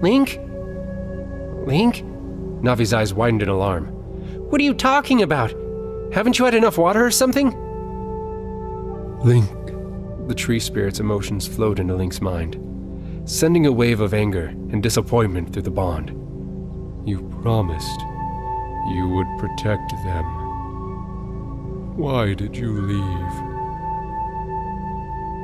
[0.01, 0.39] Link?
[1.67, 2.03] Link?
[2.61, 3.87] Navi's eyes widened in alarm.
[4.49, 5.53] What are you talking about?
[6.13, 7.49] Haven't you had enough water or something?
[9.23, 9.49] Link.
[10.27, 12.57] The tree spirit's emotions flowed into Link's mind,
[13.25, 16.09] sending a wave of anger and disappointment through the bond.
[17.07, 18.01] You promised
[18.89, 20.25] you would protect them.
[21.97, 23.51] Why did you leave?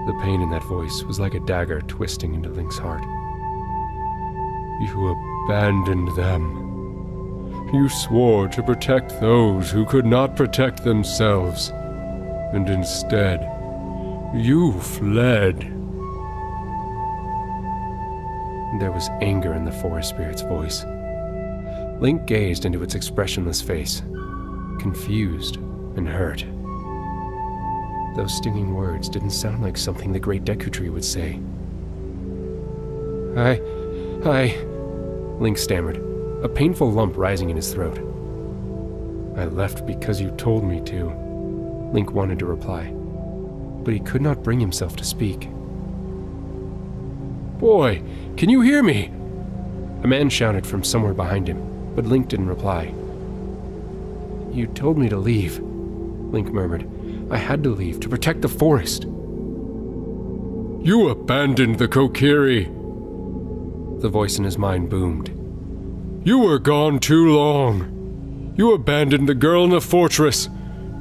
[0.08, 3.04] The pain in that voice was like a dagger twisting into Link's heart.
[4.82, 7.70] You abandoned them.
[7.74, 11.70] You swore to protect those who could not protect themselves,
[12.54, 13.42] and instead,
[14.34, 15.77] you fled.
[18.80, 20.86] There was anger in the forest spirit's voice.
[22.00, 24.02] Link gazed into its expressionless face,
[24.80, 25.56] confused
[25.96, 26.46] and hurt.
[28.16, 31.40] Those stinging words didn't sound like something the great Deku Tree would say.
[33.36, 33.62] I.
[34.30, 34.56] I.
[35.40, 35.98] Link stammered
[36.44, 37.98] a painful lump rising in his throat.
[39.38, 41.10] I left because you told me to,
[41.94, 42.92] Link wanted to reply,
[43.84, 45.50] but he could not bring himself to speak.
[47.60, 48.04] Boy,
[48.38, 49.12] can you hear me?
[50.04, 52.94] A man shouted from somewhere behind him, but Link didn't reply.
[54.52, 56.88] You told me to leave, Link murmured.
[57.32, 59.04] I had to leave to protect the forest.
[59.04, 62.66] You abandoned the Kokiri!
[64.02, 65.30] The voice in his mind boomed.
[66.24, 68.54] You were gone too long.
[68.56, 70.48] You abandoned the girl in the fortress.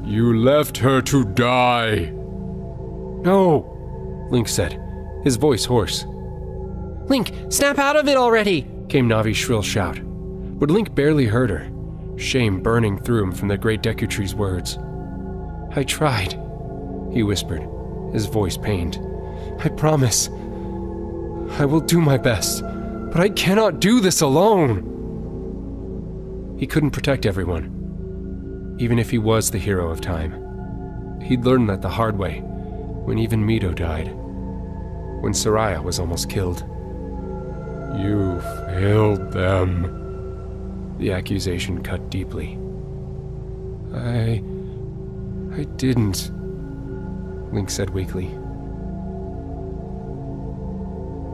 [0.04, 2.12] You left her to die.
[3.24, 4.80] No, Link said,
[5.22, 6.06] his voice hoarse.
[7.08, 8.66] Link, snap out of it already!
[8.88, 10.00] came Navi's shrill shout.
[10.58, 11.70] But Link barely heard her,
[12.16, 14.78] shame burning through him from the great Deku Tree's words.
[15.76, 16.32] I tried,
[17.12, 17.68] he whispered,
[18.12, 18.98] his voice pained.
[19.58, 20.28] I promise.
[21.58, 24.94] I will do my best, but I cannot do this alone.
[26.58, 31.20] He couldn't protect everyone, even if he was the hero of time.
[31.20, 34.08] He'd learned that the hard way, when even Mido died,
[35.22, 36.64] when Saria was almost killed.
[37.96, 40.96] You failed them.
[40.98, 42.58] The accusation cut deeply.
[43.94, 44.42] I.
[45.54, 46.30] I didn't,
[47.54, 48.28] Link said weakly.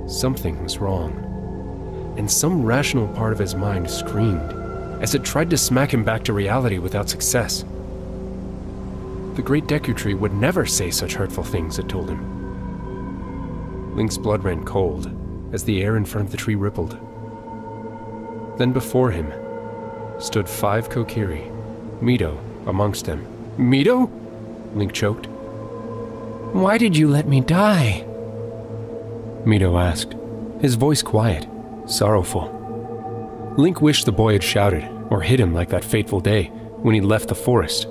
[0.08, 4.52] Something was wrong, and some rational part of his mind screamed
[5.02, 7.64] as it tried to smack him back to reality without success.
[9.34, 13.96] The great Deku Tree would never say such hurtful things, it told him.
[13.96, 15.10] Link's blood ran cold
[15.52, 16.98] as the air in front of the tree rippled.
[18.58, 19.32] Then before him
[20.18, 21.50] stood five Kokiri,
[22.00, 23.26] Mido amongst them.
[23.56, 24.10] Mido?
[24.74, 25.26] Link choked.
[26.52, 28.04] Why did you let me die?
[29.44, 30.14] Mido asked,
[30.60, 31.46] his voice quiet,
[31.86, 32.58] sorrowful.
[33.56, 36.44] Link wished the boy had shouted, or hit him like that fateful day
[36.82, 37.86] when he left the forest.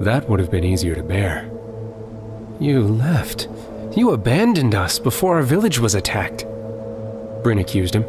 [0.00, 1.50] That would have been easier to bear.
[2.58, 3.48] You left.
[3.96, 6.44] You abandoned us before our village was attacked.
[7.44, 8.04] Bryn accused him.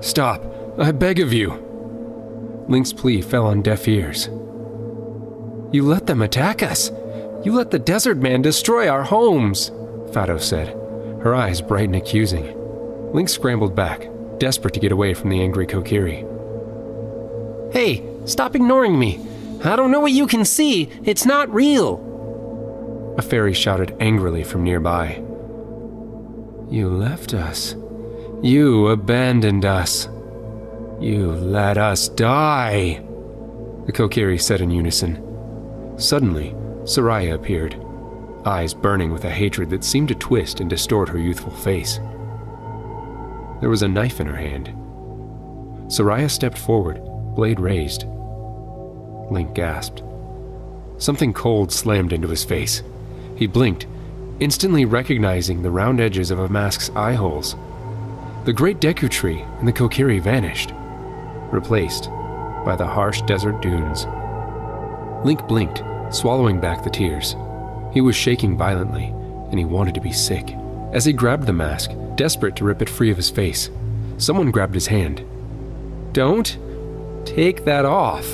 [0.00, 0.42] Stop,
[0.78, 2.64] I beg of you.
[2.66, 4.28] Link's plea fell on deaf ears.
[5.70, 6.90] You let them attack us.
[7.44, 9.70] You let the desert man destroy our homes,
[10.12, 10.68] Fado said,
[11.22, 12.54] her eyes bright and accusing.
[13.12, 14.08] Link scrambled back,
[14.38, 16.24] desperate to get away from the angry Kokiri.
[17.72, 19.20] Hey, stop ignoring me.
[19.62, 20.88] I don't know what you can see.
[21.04, 22.07] It's not real.
[23.18, 25.20] A fairy shouted angrily from nearby.
[26.70, 27.74] You left us.
[28.42, 30.08] You abandoned us.
[31.00, 33.02] You let us die,
[33.86, 35.20] the Kokiri said in unison.
[35.96, 36.54] Suddenly,
[36.84, 37.76] Saria appeared,
[38.44, 41.96] eyes burning with a hatred that seemed to twist and distort her youthful face.
[43.60, 44.72] There was a knife in her hand.
[45.92, 47.00] Saria stepped forward,
[47.34, 48.04] blade raised.
[49.32, 50.04] Link gasped.
[50.98, 52.82] Something cold slammed into his face.
[53.38, 53.86] He blinked,
[54.40, 57.54] instantly recognizing the round edges of a mask's eye holes.
[58.44, 60.72] The great Deku tree and the Kokiri vanished,
[61.52, 62.10] replaced
[62.64, 64.06] by the harsh desert dunes.
[65.24, 67.36] Link blinked, swallowing back the tears.
[67.92, 69.04] He was shaking violently,
[69.50, 70.54] and he wanted to be sick.
[70.92, 73.70] As he grabbed the mask, desperate to rip it free of his face,
[74.16, 75.24] someone grabbed his hand.
[76.12, 76.58] Don't
[77.24, 78.26] take that off.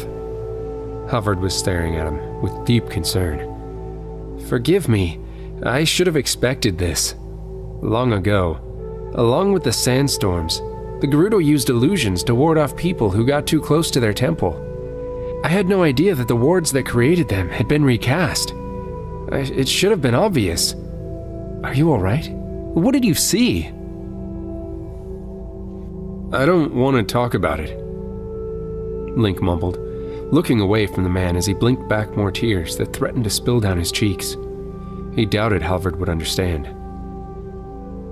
[1.10, 3.53] Halvard was staring at him with deep concern.
[4.48, 5.18] Forgive me,
[5.62, 7.14] I should have expected this.
[7.80, 8.58] Long ago,
[9.14, 10.58] along with the sandstorms,
[11.00, 14.60] the Gerudo used illusions to ward off people who got too close to their temple.
[15.44, 18.52] I had no idea that the wards that created them had been recast.
[19.32, 20.74] I, it should have been obvious.
[21.62, 22.30] Are you alright?
[22.30, 23.66] What did you see?
[26.34, 27.78] I don't want to talk about it.
[29.16, 29.78] Link mumbled,
[30.34, 33.60] looking away from the man as he blinked back more tears that threatened to spill
[33.60, 34.36] down his cheeks.
[35.14, 36.66] He doubted Halvard would understand.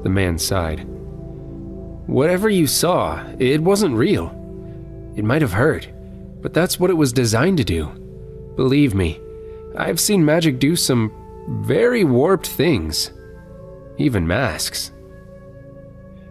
[0.05, 0.85] The man sighed.
[2.07, 4.29] Whatever you saw, it wasn't real.
[5.17, 5.89] It might have hurt,
[6.41, 7.87] but that's what it was designed to do.
[8.55, 9.21] Believe me,
[9.77, 11.13] I've seen magic do some
[11.65, 13.11] very warped things.
[13.99, 14.93] Even masks.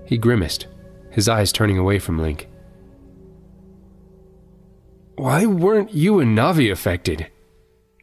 [0.05, 0.67] He grimaced,
[1.09, 2.47] his eyes turning away from Link.
[5.21, 7.27] Why weren't you and Navi affected?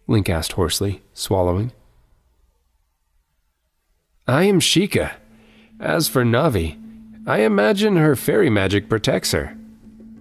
[0.06, 1.72] Link asked hoarsely, swallowing.
[4.28, 5.14] I am Sheikah.
[5.80, 6.80] As for Navi,
[7.26, 9.58] I imagine her fairy magic protects her,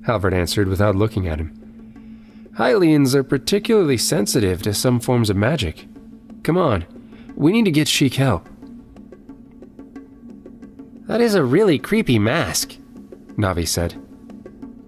[0.07, 2.49] Halvard answered without looking at him.
[2.57, 5.85] Hylians are particularly sensitive to some forms of magic.
[6.41, 6.83] Come on,
[7.35, 8.49] we need to get Sheik help.
[11.05, 12.75] That is a really creepy mask,
[13.37, 13.93] Navi said.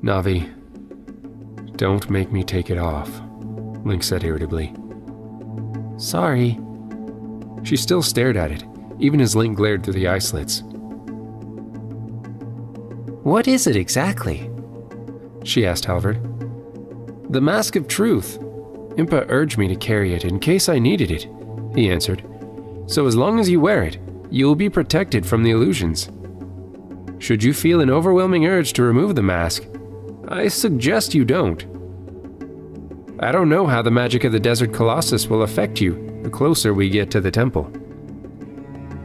[0.01, 0.51] Navi,
[1.80, 3.10] don't make me take it off,
[3.86, 4.76] Link said irritably.
[5.98, 6.60] Sorry.
[7.64, 8.66] She still stared at it,
[9.00, 10.62] even as Link glared through the eye slits.
[13.24, 14.52] What is it exactly?
[15.46, 16.22] She asked Halvard.
[17.32, 18.40] The Mask of Truth.
[18.98, 21.30] Impa urged me to carry it in case I needed it,
[21.74, 22.26] he answered.
[22.88, 24.00] So as long as you wear it,
[24.30, 26.10] you will be protected from the illusions.
[27.20, 29.64] Should you feel an overwhelming urge to remove the mask,
[30.28, 31.66] I suggest you don't.
[33.22, 36.74] I don't know how the magic of the Desert Colossus will affect you the closer
[36.74, 37.70] we get to the temple.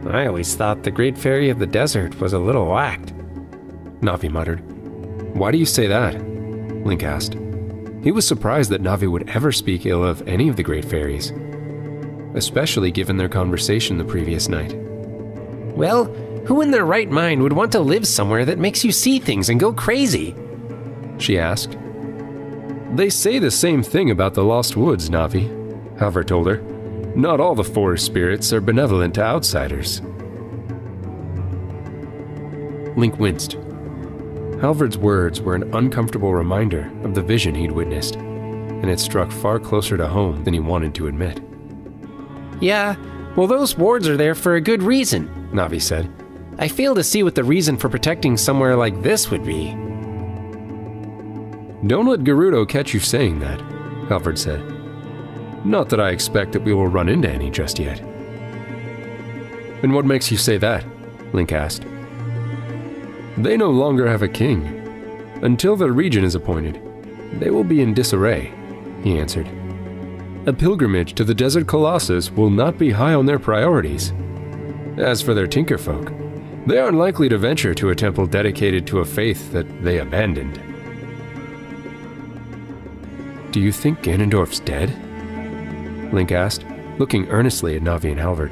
[0.08, 3.12] I always thought the Great Fairy of the Desert was a little whacked.
[4.02, 4.60] Navi muttered.
[5.34, 6.14] Why do you say that?
[6.86, 7.34] Link asked.
[8.04, 11.32] He was surprised that Navi would ever speak ill of any of the Great Fairies,
[12.34, 14.76] especially given their conversation the previous night.
[15.74, 16.04] Well,
[16.46, 19.48] who in their right mind would want to live somewhere that makes you see things
[19.48, 20.36] and go crazy?
[21.18, 21.76] She asked.
[22.94, 26.58] They say the same thing about the Lost Woods, Navi, Halvard told her.
[27.16, 30.00] Not all the forest spirits are benevolent to outsiders.
[32.96, 33.54] Link winced.
[34.60, 39.58] Halvard's words were an uncomfortable reminder of the vision he'd witnessed, and it struck far
[39.58, 41.40] closer to home than he wanted to admit.
[42.60, 42.94] Yeah,
[43.34, 46.08] well, those wards are there for a good reason, Navi said.
[46.58, 49.76] I fail to see what the reason for protecting somewhere like this would be.
[51.86, 53.60] Don't let Gerudo catch you saying that,
[54.08, 54.62] Halvard said.
[55.66, 58.00] Not that I expect that we will run into any just yet.
[59.82, 60.86] And what makes you say that?
[61.34, 61.84] Link asked.
[63.36, 64.64] They no longer have a king.
[65.42, 66.80] Until their regent is appointed,
[67.38, 68.50] they will be in disarray,
[69.02, 69.48] he answered.
[70.46, 74.12] A pilgrimage to the Desert Colossus will not be high on their priorities.
[74.96, 79.04] As for their Tinkerfolk, they are unlikely to venture to a temple dedicated to a
[79.04, 80.73] faith that they abandoned.
[83.54, 84.90] Do you think Ganondorf's dead?
[86.12, 86.66] Link asked,
[86.98, 88.50] looking earnestly at Navi and Halvard.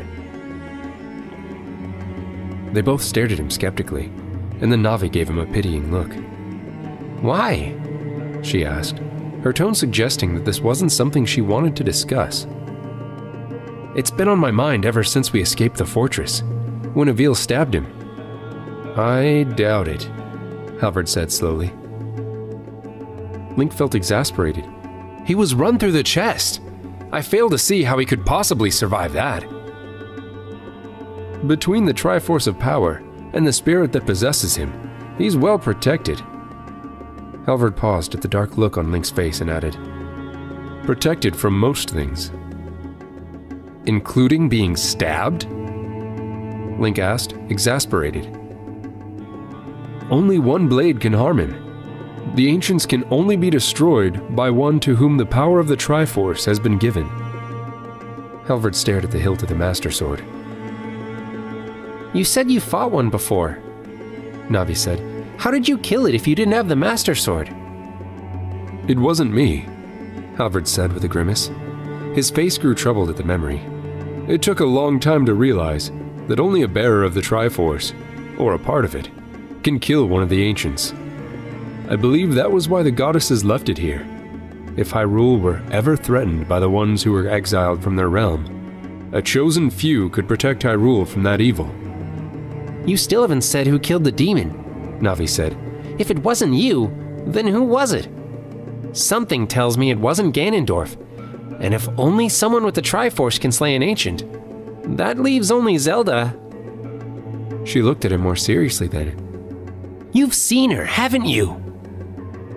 [2.72, 4.12] They both stared at him skeptically,
[4.60, 6.12] and then Navi gave him a pitying look.
[7.20, 7.76] Why?
[8.44, 9.00] she asked,
[9.42, 12.46] her tone suggesting that this wasn't something she wanted to discuss.
[13.96, 16.44] It's been on my mind ever since we escaped the fortress,
[16.94, 17.88] when Avil stabbed him.
[18.96, 20.04] I doubt it,
[20.80, 21.72] Halvard said slowly.
[23.56, 24.71] Link felt exasperated.
[25.24, 26.60] He was run through the chest.
[27.12, 29.42] I fail to see how he could possibly survive that.
[31.46, 33.02] Between the Triforce of Power
[33.32, 34.72] and the spirit that possesses him,
[35.18, 36.20] he's well protected.
[37.46, 39.76] Halvard paused at the dark look on Link's face and added,
[40.84, 42.30] Protected from most things.
[43.86, 45.46] Including being stabbed?
[46.80, 48.26] Link asked, exasperated.
[50.10, 51.71] Only one blade can harm him.
[52.34, 56.46] The ancients can only be destroyed by one to whom the power of the Triforce
[56.46, 57.06] has been given.
[58.46, 60.24] Halvard stared at the hilt of the Master Sword.
[62.14, 63.58] You said you fought one before,
[64.48, 65.00] Navi said.
[65.38, 67.48] How did you kill it if you didn't have the Master Sword?
[68.88, 69.66] It wasn't me,
[70.36, 71.50] Halvard said with a grimace.
[72.14, 73.60] His face grew troubled at the memory.
[74.28, 75.90] It took a long time to realize
[76.28, 77.94] that only a bearer of the Triforce,
[78.38, 79.10] or a part of it,
[79.62, 80.94] can kill one of the ancients.
[81.88, 84.06] I believe that was why the goddesses left it here.
[84.76, 89.20] If Hyrule were ever threatened by the ones who were exiled from their realm, a
[89.20, 91.70] chosen few could protect Hyrule from that evil.
[92.86, 94.52] You still haven't said who killed the demon,
[95.00, 95.56] Navi said.
[95.98, 96.90] If it wasn't you,
[97.26, 98.08] then who was it?
[98.92, 100.96] Something tells me it wasn't Ganondorf.
[101.60, 104.24] And if only someone with the Triforce can slay an ancient,
[104.96, 106.36] that leaves only Zelda.
[107.64, 109.18] She looked at him more seriously then.
[110.12, 111.61] You've seen her, haven't you?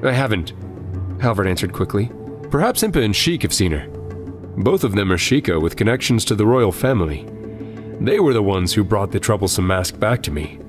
[0.05, 0.53] I haven't,
[1.21, 2.11] Halvard answered quickly.
[2.51, 3.87] Perhaps Impa and Sheik have seen her.
[4.57, 7.25] Both of them are Sheikah with connections to the royal family.
[7.99, 10.59] They were the ones who brought the troublesome mask back to me.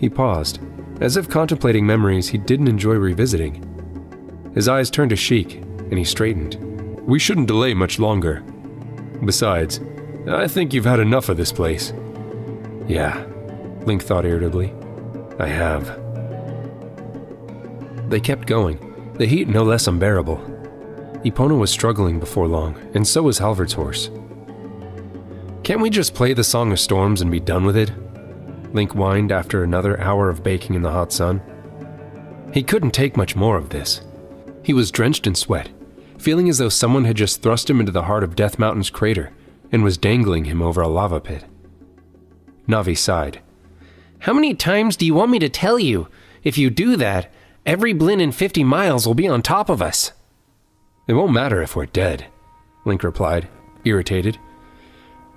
[0.00, 0.60] He paused,
[1.00, 3.66] as if contemplating memories he didn't enjoy revisiting.
[4.54, 6.56] His eyes turned to Sheik, and he straightened.
[7.06, 8.40] We shouldn't delay much longer.
[9.24, 9.80] Besides,
[10.28, 11.92] I think you've had enough of this place.
[12.86, 13.24] Yeah,
[13.84, 14.72] Link thought irritably.
[15.38, 15.99] I have.
[18.10, 20.38] They kept going, the heat no less unbearable.
[21.24, 24.10] Epona was struggling before long, and so was Halvard's horse.
[25.62, 27.92] Can't we just play the Song of Storms and be done with it?
[28.74, 31.40] Link whined after another hour of baking in the hot sun.
[32.52, 34.00] He couldn't take much more of this.
[34.64, 35.68] He was drenched in sweat,
[36.18, 39.30] feeling as though someone had just thrust him into the heart of Death Mountain's crater
[39.70, 41.44] and was dangling him over a lava pit.
[42.66, 43.40] Navi sighed.
[44.18, 46.08] How many times do you want me to tell you?
[46.42, 47.30] If you do that,
[47.66, 50.12] every blin in 50 miles will be on top of us.
[51.06, 52.26] It won't matter if we're dead,
[52.84, 53.48] Link replied,
[53.84, 54.38] irritated.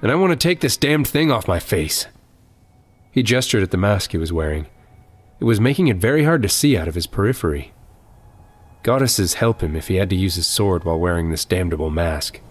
[0.02, 2.08] And I want to take this damned thing off my face.
[3.12, 4.68] He gestured at the mask he was wearing.
[5.40, 7.74] It was making it very hard to see out of his periphery.
[8.84, 12.42] Goddesses help him if he had to use his sword while wearing this damnable mask.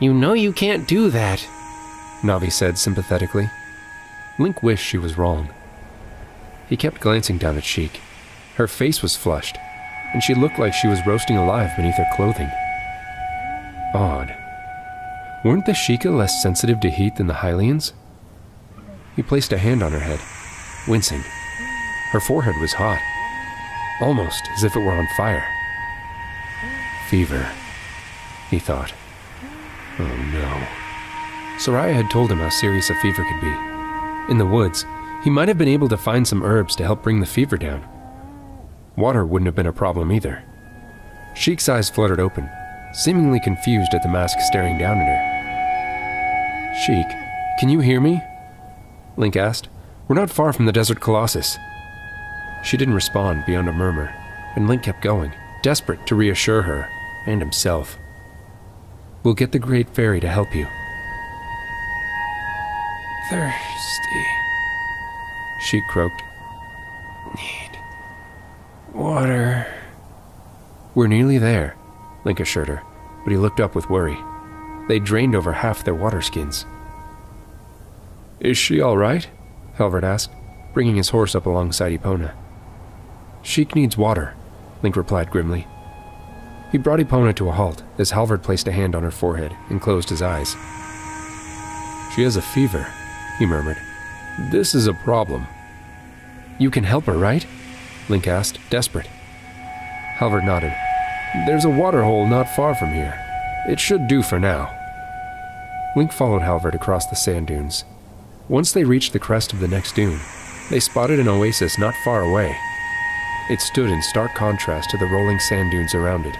[0.00, 1.46] You know you can't do that,
[2.22, 3.50] Navi said sympathetically.
[4.38, 5.48] Link wished she was wrong.
[6.68, 8.00] He kept glancing down at Sheik.
[8.56, 9.56] Her face was flushed,
[10.12, 12.50] and she looked like she was roasting alive beneath her clothing.
[13.94, 14.34] Odd.
[15.44, 17.92] Weren't the Sheikah less sensitive to heat than the Hylians?
[19.16, 20.20] He placed a hand on her head,
[20.86, 21.22] wincing.
[22.12, 23.00] Her forehead was hot,
[24.00, 25.44] almost as if it were on fire.
[27.08, 27.50] Fever,
[28.50, 28.92] he thought.
[29.98, 30.66] Oh no.
[31.58, 34.30] Saria had told him how serious a fever could be.
[34.30, 34.86] In the woods,
[35.22, 37.86] he might have been able to find some herbs to help bring the fever down.
[38.96, 40.44] Water wouldn't have been a problem either.
[41.34, 42.48] Sheik's eyes fluttered open,
[42.92, 46.74] seemingly confused at the mask staring down at her.
[46.84, 47.08] Sheik,
[47.58, 48.22] can you hear me?
[49.16, 49.68] Link asked.
[50.08, 51.56] We're not far from the Desert Colossus.
[52.64, 54.14] She didn't respond beyond a murmur,
[54.56, 55.32] and Link kept going,
[55.62, 56.88] desperate to reassure her
[57.26, 57.96] and himself.
[59.22, 60.66] We'll get the Great Fairy to help you.
[63.30, 64.26] Thirsty,
[65.60, 66.22] she croaked.
[67.36, 67.81] Need
[68.94, 69.66] water.
[70.94, 71.76] We're nearly there,
[72.24, 72.82] Link assured her,
[73.24, 74.18] but he looked up with worry.
[74.88, 76.66] They drained over half their water skins.
[78.40, 79.28] Is she all right?
[79.74, 80.32] Halvard asked,
[80.74, 82.34] bringing his horse up alongside Epona.
[83.42, 84.34] Sheik needs water,
[84.82, 85.66] Link replied grimly.
[86.70, 89.80] He brought Epona to a halt as Halvard placed a hand on her forehead and
[89.80, 90.52] closed his eyes.
[92.14, 92.86] She has a fever,
[93.38, 93.78] he murmured.
[94.50, 95.46] This is a problem.
[96.58, 97.46] You can help her, right?
[98.08, 99.06] Link asked, desperate.
[100.16, 100.74] Halvard nodded.
[101.46, 103.18] There's a water hole not far from here.
[103.68, 104.70] It should do for now.
[105.96, 107.84] Link followed Halvard across the sand dunes.
[108.48, 110.18] Once they reached the crest of the next dune,
[110.70, 112.56] they spotted an oasis not far away.
[113.50, 116.36] It stood in stark contrast to the rolling sand dunes around it,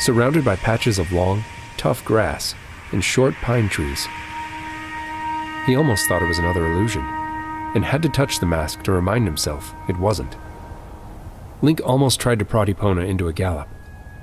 [0.00, 1.44] surrounded by patches of long,
[1.76, 2.54] tough grass
[2.92, 4.06] and short pine trees.
[5.66, 7.02] He almost thought it was another illusion,
[7.74, 10.36] and had to touch the mask to remind himself it wasn't.
[11.62, 13.68] Link almost tried to prod Epona into a gallop,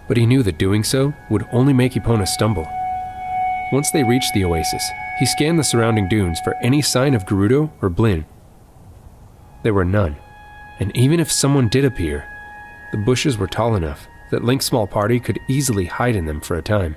[0.08, 2.68] but he knew that doing so would only make Epona stumble.
[3.72, 4.84] Once they reached the oasis,
[5.20, 8.26] he scanned the surrounding dunes for any sign of Gerudo or Blinn.
[9.64, 10.16] There were none,
[10.80, 12.26] and even if someone did appear,
[12.92, 16.56] The bushes were tall enough that Link's small party could easily hide in them for
[16.56, 16.96] a time.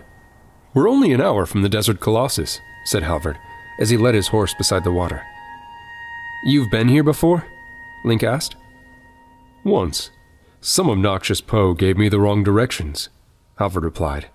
[0.73, 3.39] We're only an hour from the Desert Colossus, said Halvard,
[3.81, 5.23] as he led his horse beside the water.
[6.45, 7.45] You've been here before?
[8.05, 8.57] Link asked.
[9.65, 10.11] Once.
[10.63, 13.09] Some obnoxious Poe gave me the wrong directions,
[13.59, 14.27] Halvard replied.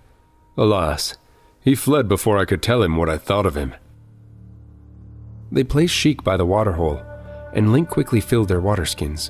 [0.58, 1.16] Alas,
[1.62, 3.76] he fled before I could tell him what I thought of him.
[5.52, 7.00] They placed Sheik by the waterhole,
[7.54, 9.30] and Link quickly filled their water skins.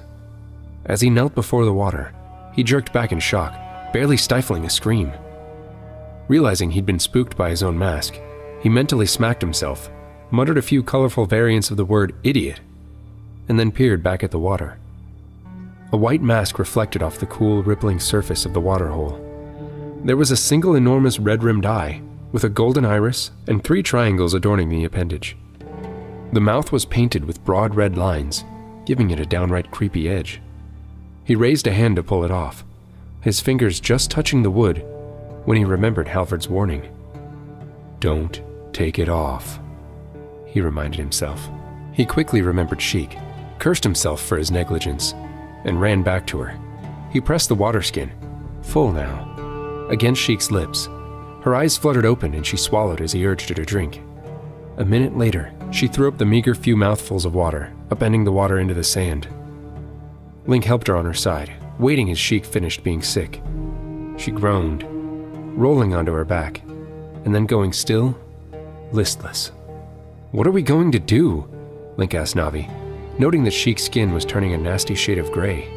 [0.86, 2.14] As he knelt before the water,
[2.54, 3.54] he jerked back in shock,
[3.92, 5.12] barely stifling a scream.
[6.30, 8.16] Realizing he'd been spooked by his own mask,
[8.62, 9.90] he mentally smacked himself,
[10.32, 12.62] muttered a few colorful variants of the word idiot,
[13.50, 14.78] and then peered back at the water.
[15.92, 19.22] A white mask reflected off the cool, rippling surface of the waterhole.
[20.04, 24.34] There was a single enormous red rimmed eye, with a golden iris and three triangles
[24.34, 25.38] adorning the appendage.
[26.34, 28.44] The mouth was painted with broad red lines,
[28.86, 30.42] giving it a downright creepy edge.
[31.24, 32.66] He raised a hand to pull it off,
[33.22, 34.84] his fingers just touching the wood
[35.46, 36.92] when he remembered Halvard's warning.
[38.00, 38.42] Don't
[38.74, 39.60] take it off,
[40.46, 41.50] he reminded himself.
[41.94, 43.18] He quickly remembered Sheik,
[43.60, 45.14] cursed himself for his negligence,
[45.66, 46.58] and ran back to her.
[47.12, 48.12] He pressed the water skin,
[48.62, 50.88] full now, against Sheik's lips.
[51.42, 54.02] Her eyes fluttered open and she swallowed as he urged her to drink.
[54.78, 58.60] A minute later, she threw up the meager few mouthfuls of water, upending the water
[58.60, 59.28] into the sand.
[60.48, 63.42] Link helped her on her side, waiting as Sheik finished being sick.
[64.18, 64.84] She groaned,
[65.58, 66.62] rolling onto her back,
[67.26, 68.18] and then going still,
[68.92, 69.52] listless.
[70.32, 71.50] What are we going to do?
[71.98, 72.70] Link asked Navi,
[73.18, 75.68] noting that Sheik's skin was turning a nasty shade of gray.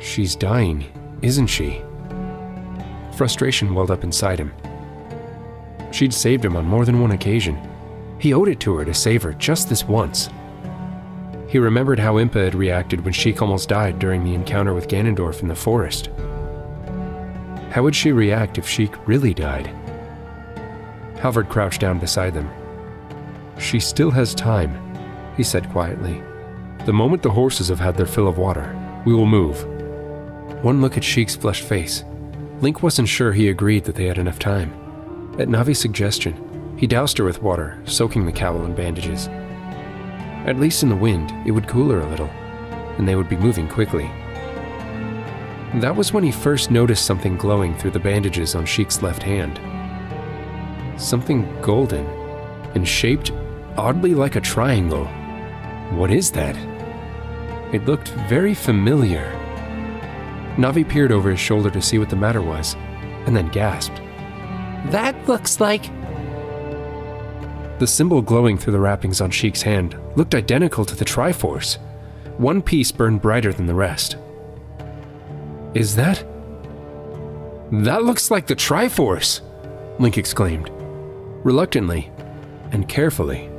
[0.00, 0.84] She's dying,
[1.22, 1.82] isn't she?
[3.16, 4.52] Frustration welled up inside him.
[5.92, 7.56] She'd saved him on more than one occasion.
[8.18, 10.28] He owed it to her to save her just this once.
[11.48, 15.40] He remembered how Impa had reacted when Sheik almost died during the encounter with Ganondorf
[15.40, 16.10] in the forest.
[17.70, 19.66] How would she react if Sheik really died?
[21.20, 22.50] Halvard crouched down beside them.
[23.58, 24.76] She still has time,
[25.36, 26.22] he said quietly.
[26.84, 28.74] The moment the horses have had their fill of water,
[29.04, 29.64] we will move.
[30.62, 32.04] One look at Sheik's flushed face.
[32.60, 34.72] Link wasn't sure he agreed that they had enough time.
[35.38, 39.28] At Navi's suggestion, he doused her with water, soaking the cowl in bandages.
[40.46, 42.30] At least in the wind, it would cool her a little,
[42.98, 44.10] and they would be moving quickly.
[45.80, 49.58] That was when he first noticed something glowing through the bandages on Sheik's left hand.
[51.00, 52.06] Something golden,
[52.74, 53.32] and shaped
[53.76, 55.08] oddly like a triangle.
[55.90, 56.56] What is that?
[57.74, 59.30] It looked very familiar.
[60.56, 62.74] Navi peered over his shoulder to see what the matter was,
[63.26, 63.96] and then gasped.
[64.90, 65.90] That looks like.
[67.78, 71.78] The symbol glowing through the wrappings on Sheik's hand looked identical to the Triforce.
[72.38, 74.16] One piece burned brighter than the rest.
[75.74, 76.24] Is that?
[77.72, 79.40] That looks like the Triforce!
[79.98, 80.70] Link exclaimed.
[81.44, 82.12] Reluctantly
[82.70, 83.50] and carefully,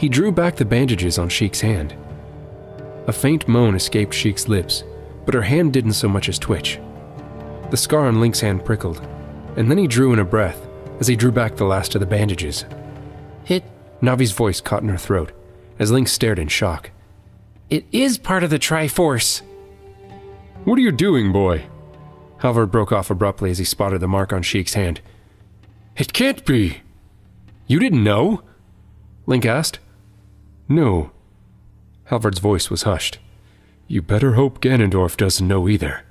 [0.00, 1.94] he drew back the bandages on Sheik's hand.
[3.06, 4.82] A faint moan escaped Sheik's lips,
[5.26, 6.80] but her hand didn't so much as twitch.
[7.70, 9.06] The scar on Link's hand prickled,
[9.56, 10.66] and then he drew in a breath
[11.00, 12.64] as he drew back the last of the bandages.
[13.46, 13.62] It.
[14.00, 15.32] Navi's voice caught in her throat
[15.78, 16.90] as Link stared in shock.
[17.68, 19.42] It is part of the Triforce.
[20.64, 21.66] What are you doing, boy?
[22.38, 25.02] Halvard broke off abruptly as he spotted the mark on Sheik's hand.
[25.94, 26.80] It can't be!
[27.66, 28.42] You didn't know?
[29.26, 29.78] Link asked.
[30.70, 31.10] No.
[32.04, 33.18] Halvard's voice was hushed.
[33.88, 36.04] You better hope Ganondorf doesn't know either.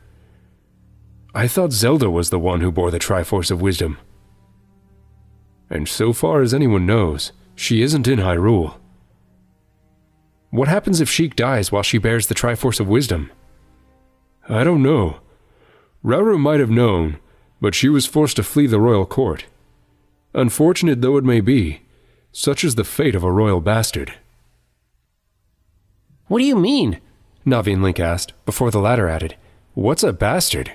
[1.34, 3.98] I thought Zelda was the one who bore the Triforce of Wisdom.
[5.70, 8.76] And so far as anyone knows, she isn't in Hyrule.
[10.50, 13.32] What happens if Sheik dies while she bears the Triforce of Wisdom?
[14.50, 15.22] I don't know.
[16.04, 17.18] Rauru might have known,
[17.62, 19.46] but she was forced to flee the royal court.
[20.34, 21.84] Unfortunate though it may be,
[22.34, 24.16] such is the fate of a royal bastard.
[26.30, 27.02] What do you mean?
[27.46, 29.36] Navi and Link asked, before the latter added,
[29.74, 30.74] What's a bastard?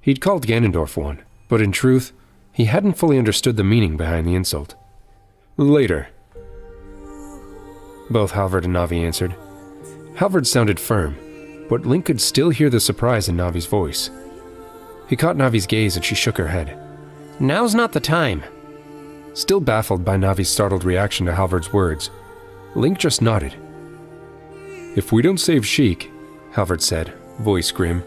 [0.00, 2.12] He'd called Ganondorf one, but in truth,
[2.52, 4.74] he hadn't fully understood the meaning behind the insult.
[5.56, 6.08] Later.
[8.10, 9.34] Both Halvard and Navi answered.
[10.16, 11.16] Halvard sounded firm,
[11.68, 14.10] but Link could still hear the surprise in Navi's voice.
[15.08, 16.76] He caught Navi's gaze and she shook her head.
[17.38, 18.42] Now's not the time.
[19.34, 22.10] Still baffled by Navi's startled reaction to Halvard's words,
[22.74, 23.54] Link just nodded.
[24.96, 26.10] If we don't save Sheik,
[26.52, 28.04] Halvard said, voice grim,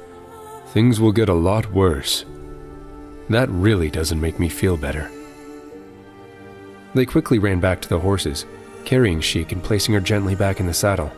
[0.67, 2.23] things will get a lot worse.
[3.29, 5.11] That really doesn't make me feel better.
[6.93, 8.45] They quickly ran back to the horses,
[8.85, 11.11] carrying Sheik and placing her gently back in the saddle.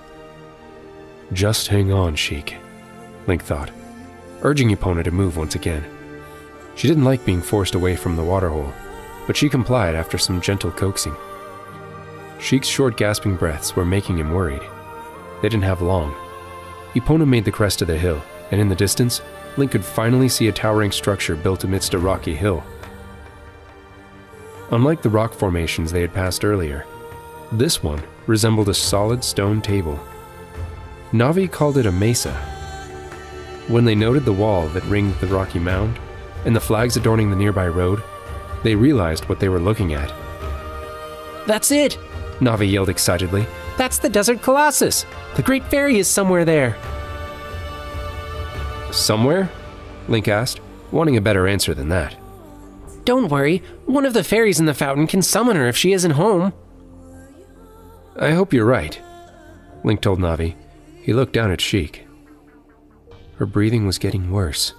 [1.34, 2.56] Just hang on, Sheik.
[3.28, 3.70] Link thought,
[4.42, 5.86] urging Epona to move once again.
[6.76, 8.74] She didn't like being forced away from the waterhole,
[9.28, 11.16] but she complied after some gentle coaxing.
[12.40, 14.64] Sheik's short, gasping breaths were making him worried.
[15.42, 16.14] They didn't have long.
[16.94, 18.22] Epona made the crest of the hill,
[18.52, 19.22] and in the distance,
[19.58, 22.64] Link could finally see a towering structure built amidst a rocky hill.
[24.72, 26.86] Unlike the rock formations they had passed earlier,
[27.52, 30.00] this one resembled a solid stone table.
[31.12, 32.34] Navi called it a mesa.
[33.68, 35.98] When they noted the wall that ringed the rocky mound
[36.46, 38.04] and the flags adorning the nearby road,
[38.64, 40.14] they realized what they were looking at.
[41.48, 41.98] That's it!
[42.40, 43.46] Navi yelled excitedly.
[43.80, 45.06] That's the Desert Colossus!
[45.38, 46.76] The Great Fairy is somewhere there!
[48.92, 49.50] Somewhere?
[50.10, 50.60] Link asked,
[50.92, 52.14] wanting a better answer than that.
[53.06, 56.12] Don't worry, one of the fairies in the fountain can summon her if she isn't
[56.12, 56.52] home.
[58.18, 59.00] I hope you're right,
[59.86, 60.56] Link told Navi.
[61.02, 62.06] He looked down at Sheik.
[63.38, 64.74] Her breathing was getting worse,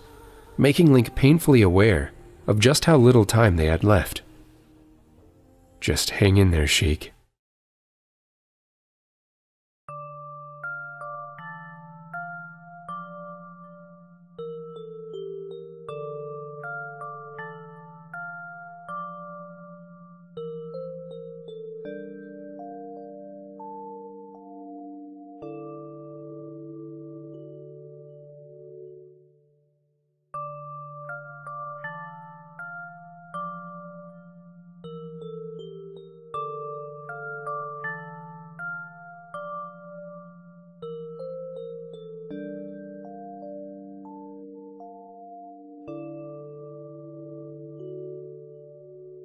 [0.58, 2.12] making Link painfully aware
[2.46, 4.20] of just how little time they had left.
[5.80, 7.14] Just hang in there, Sheik,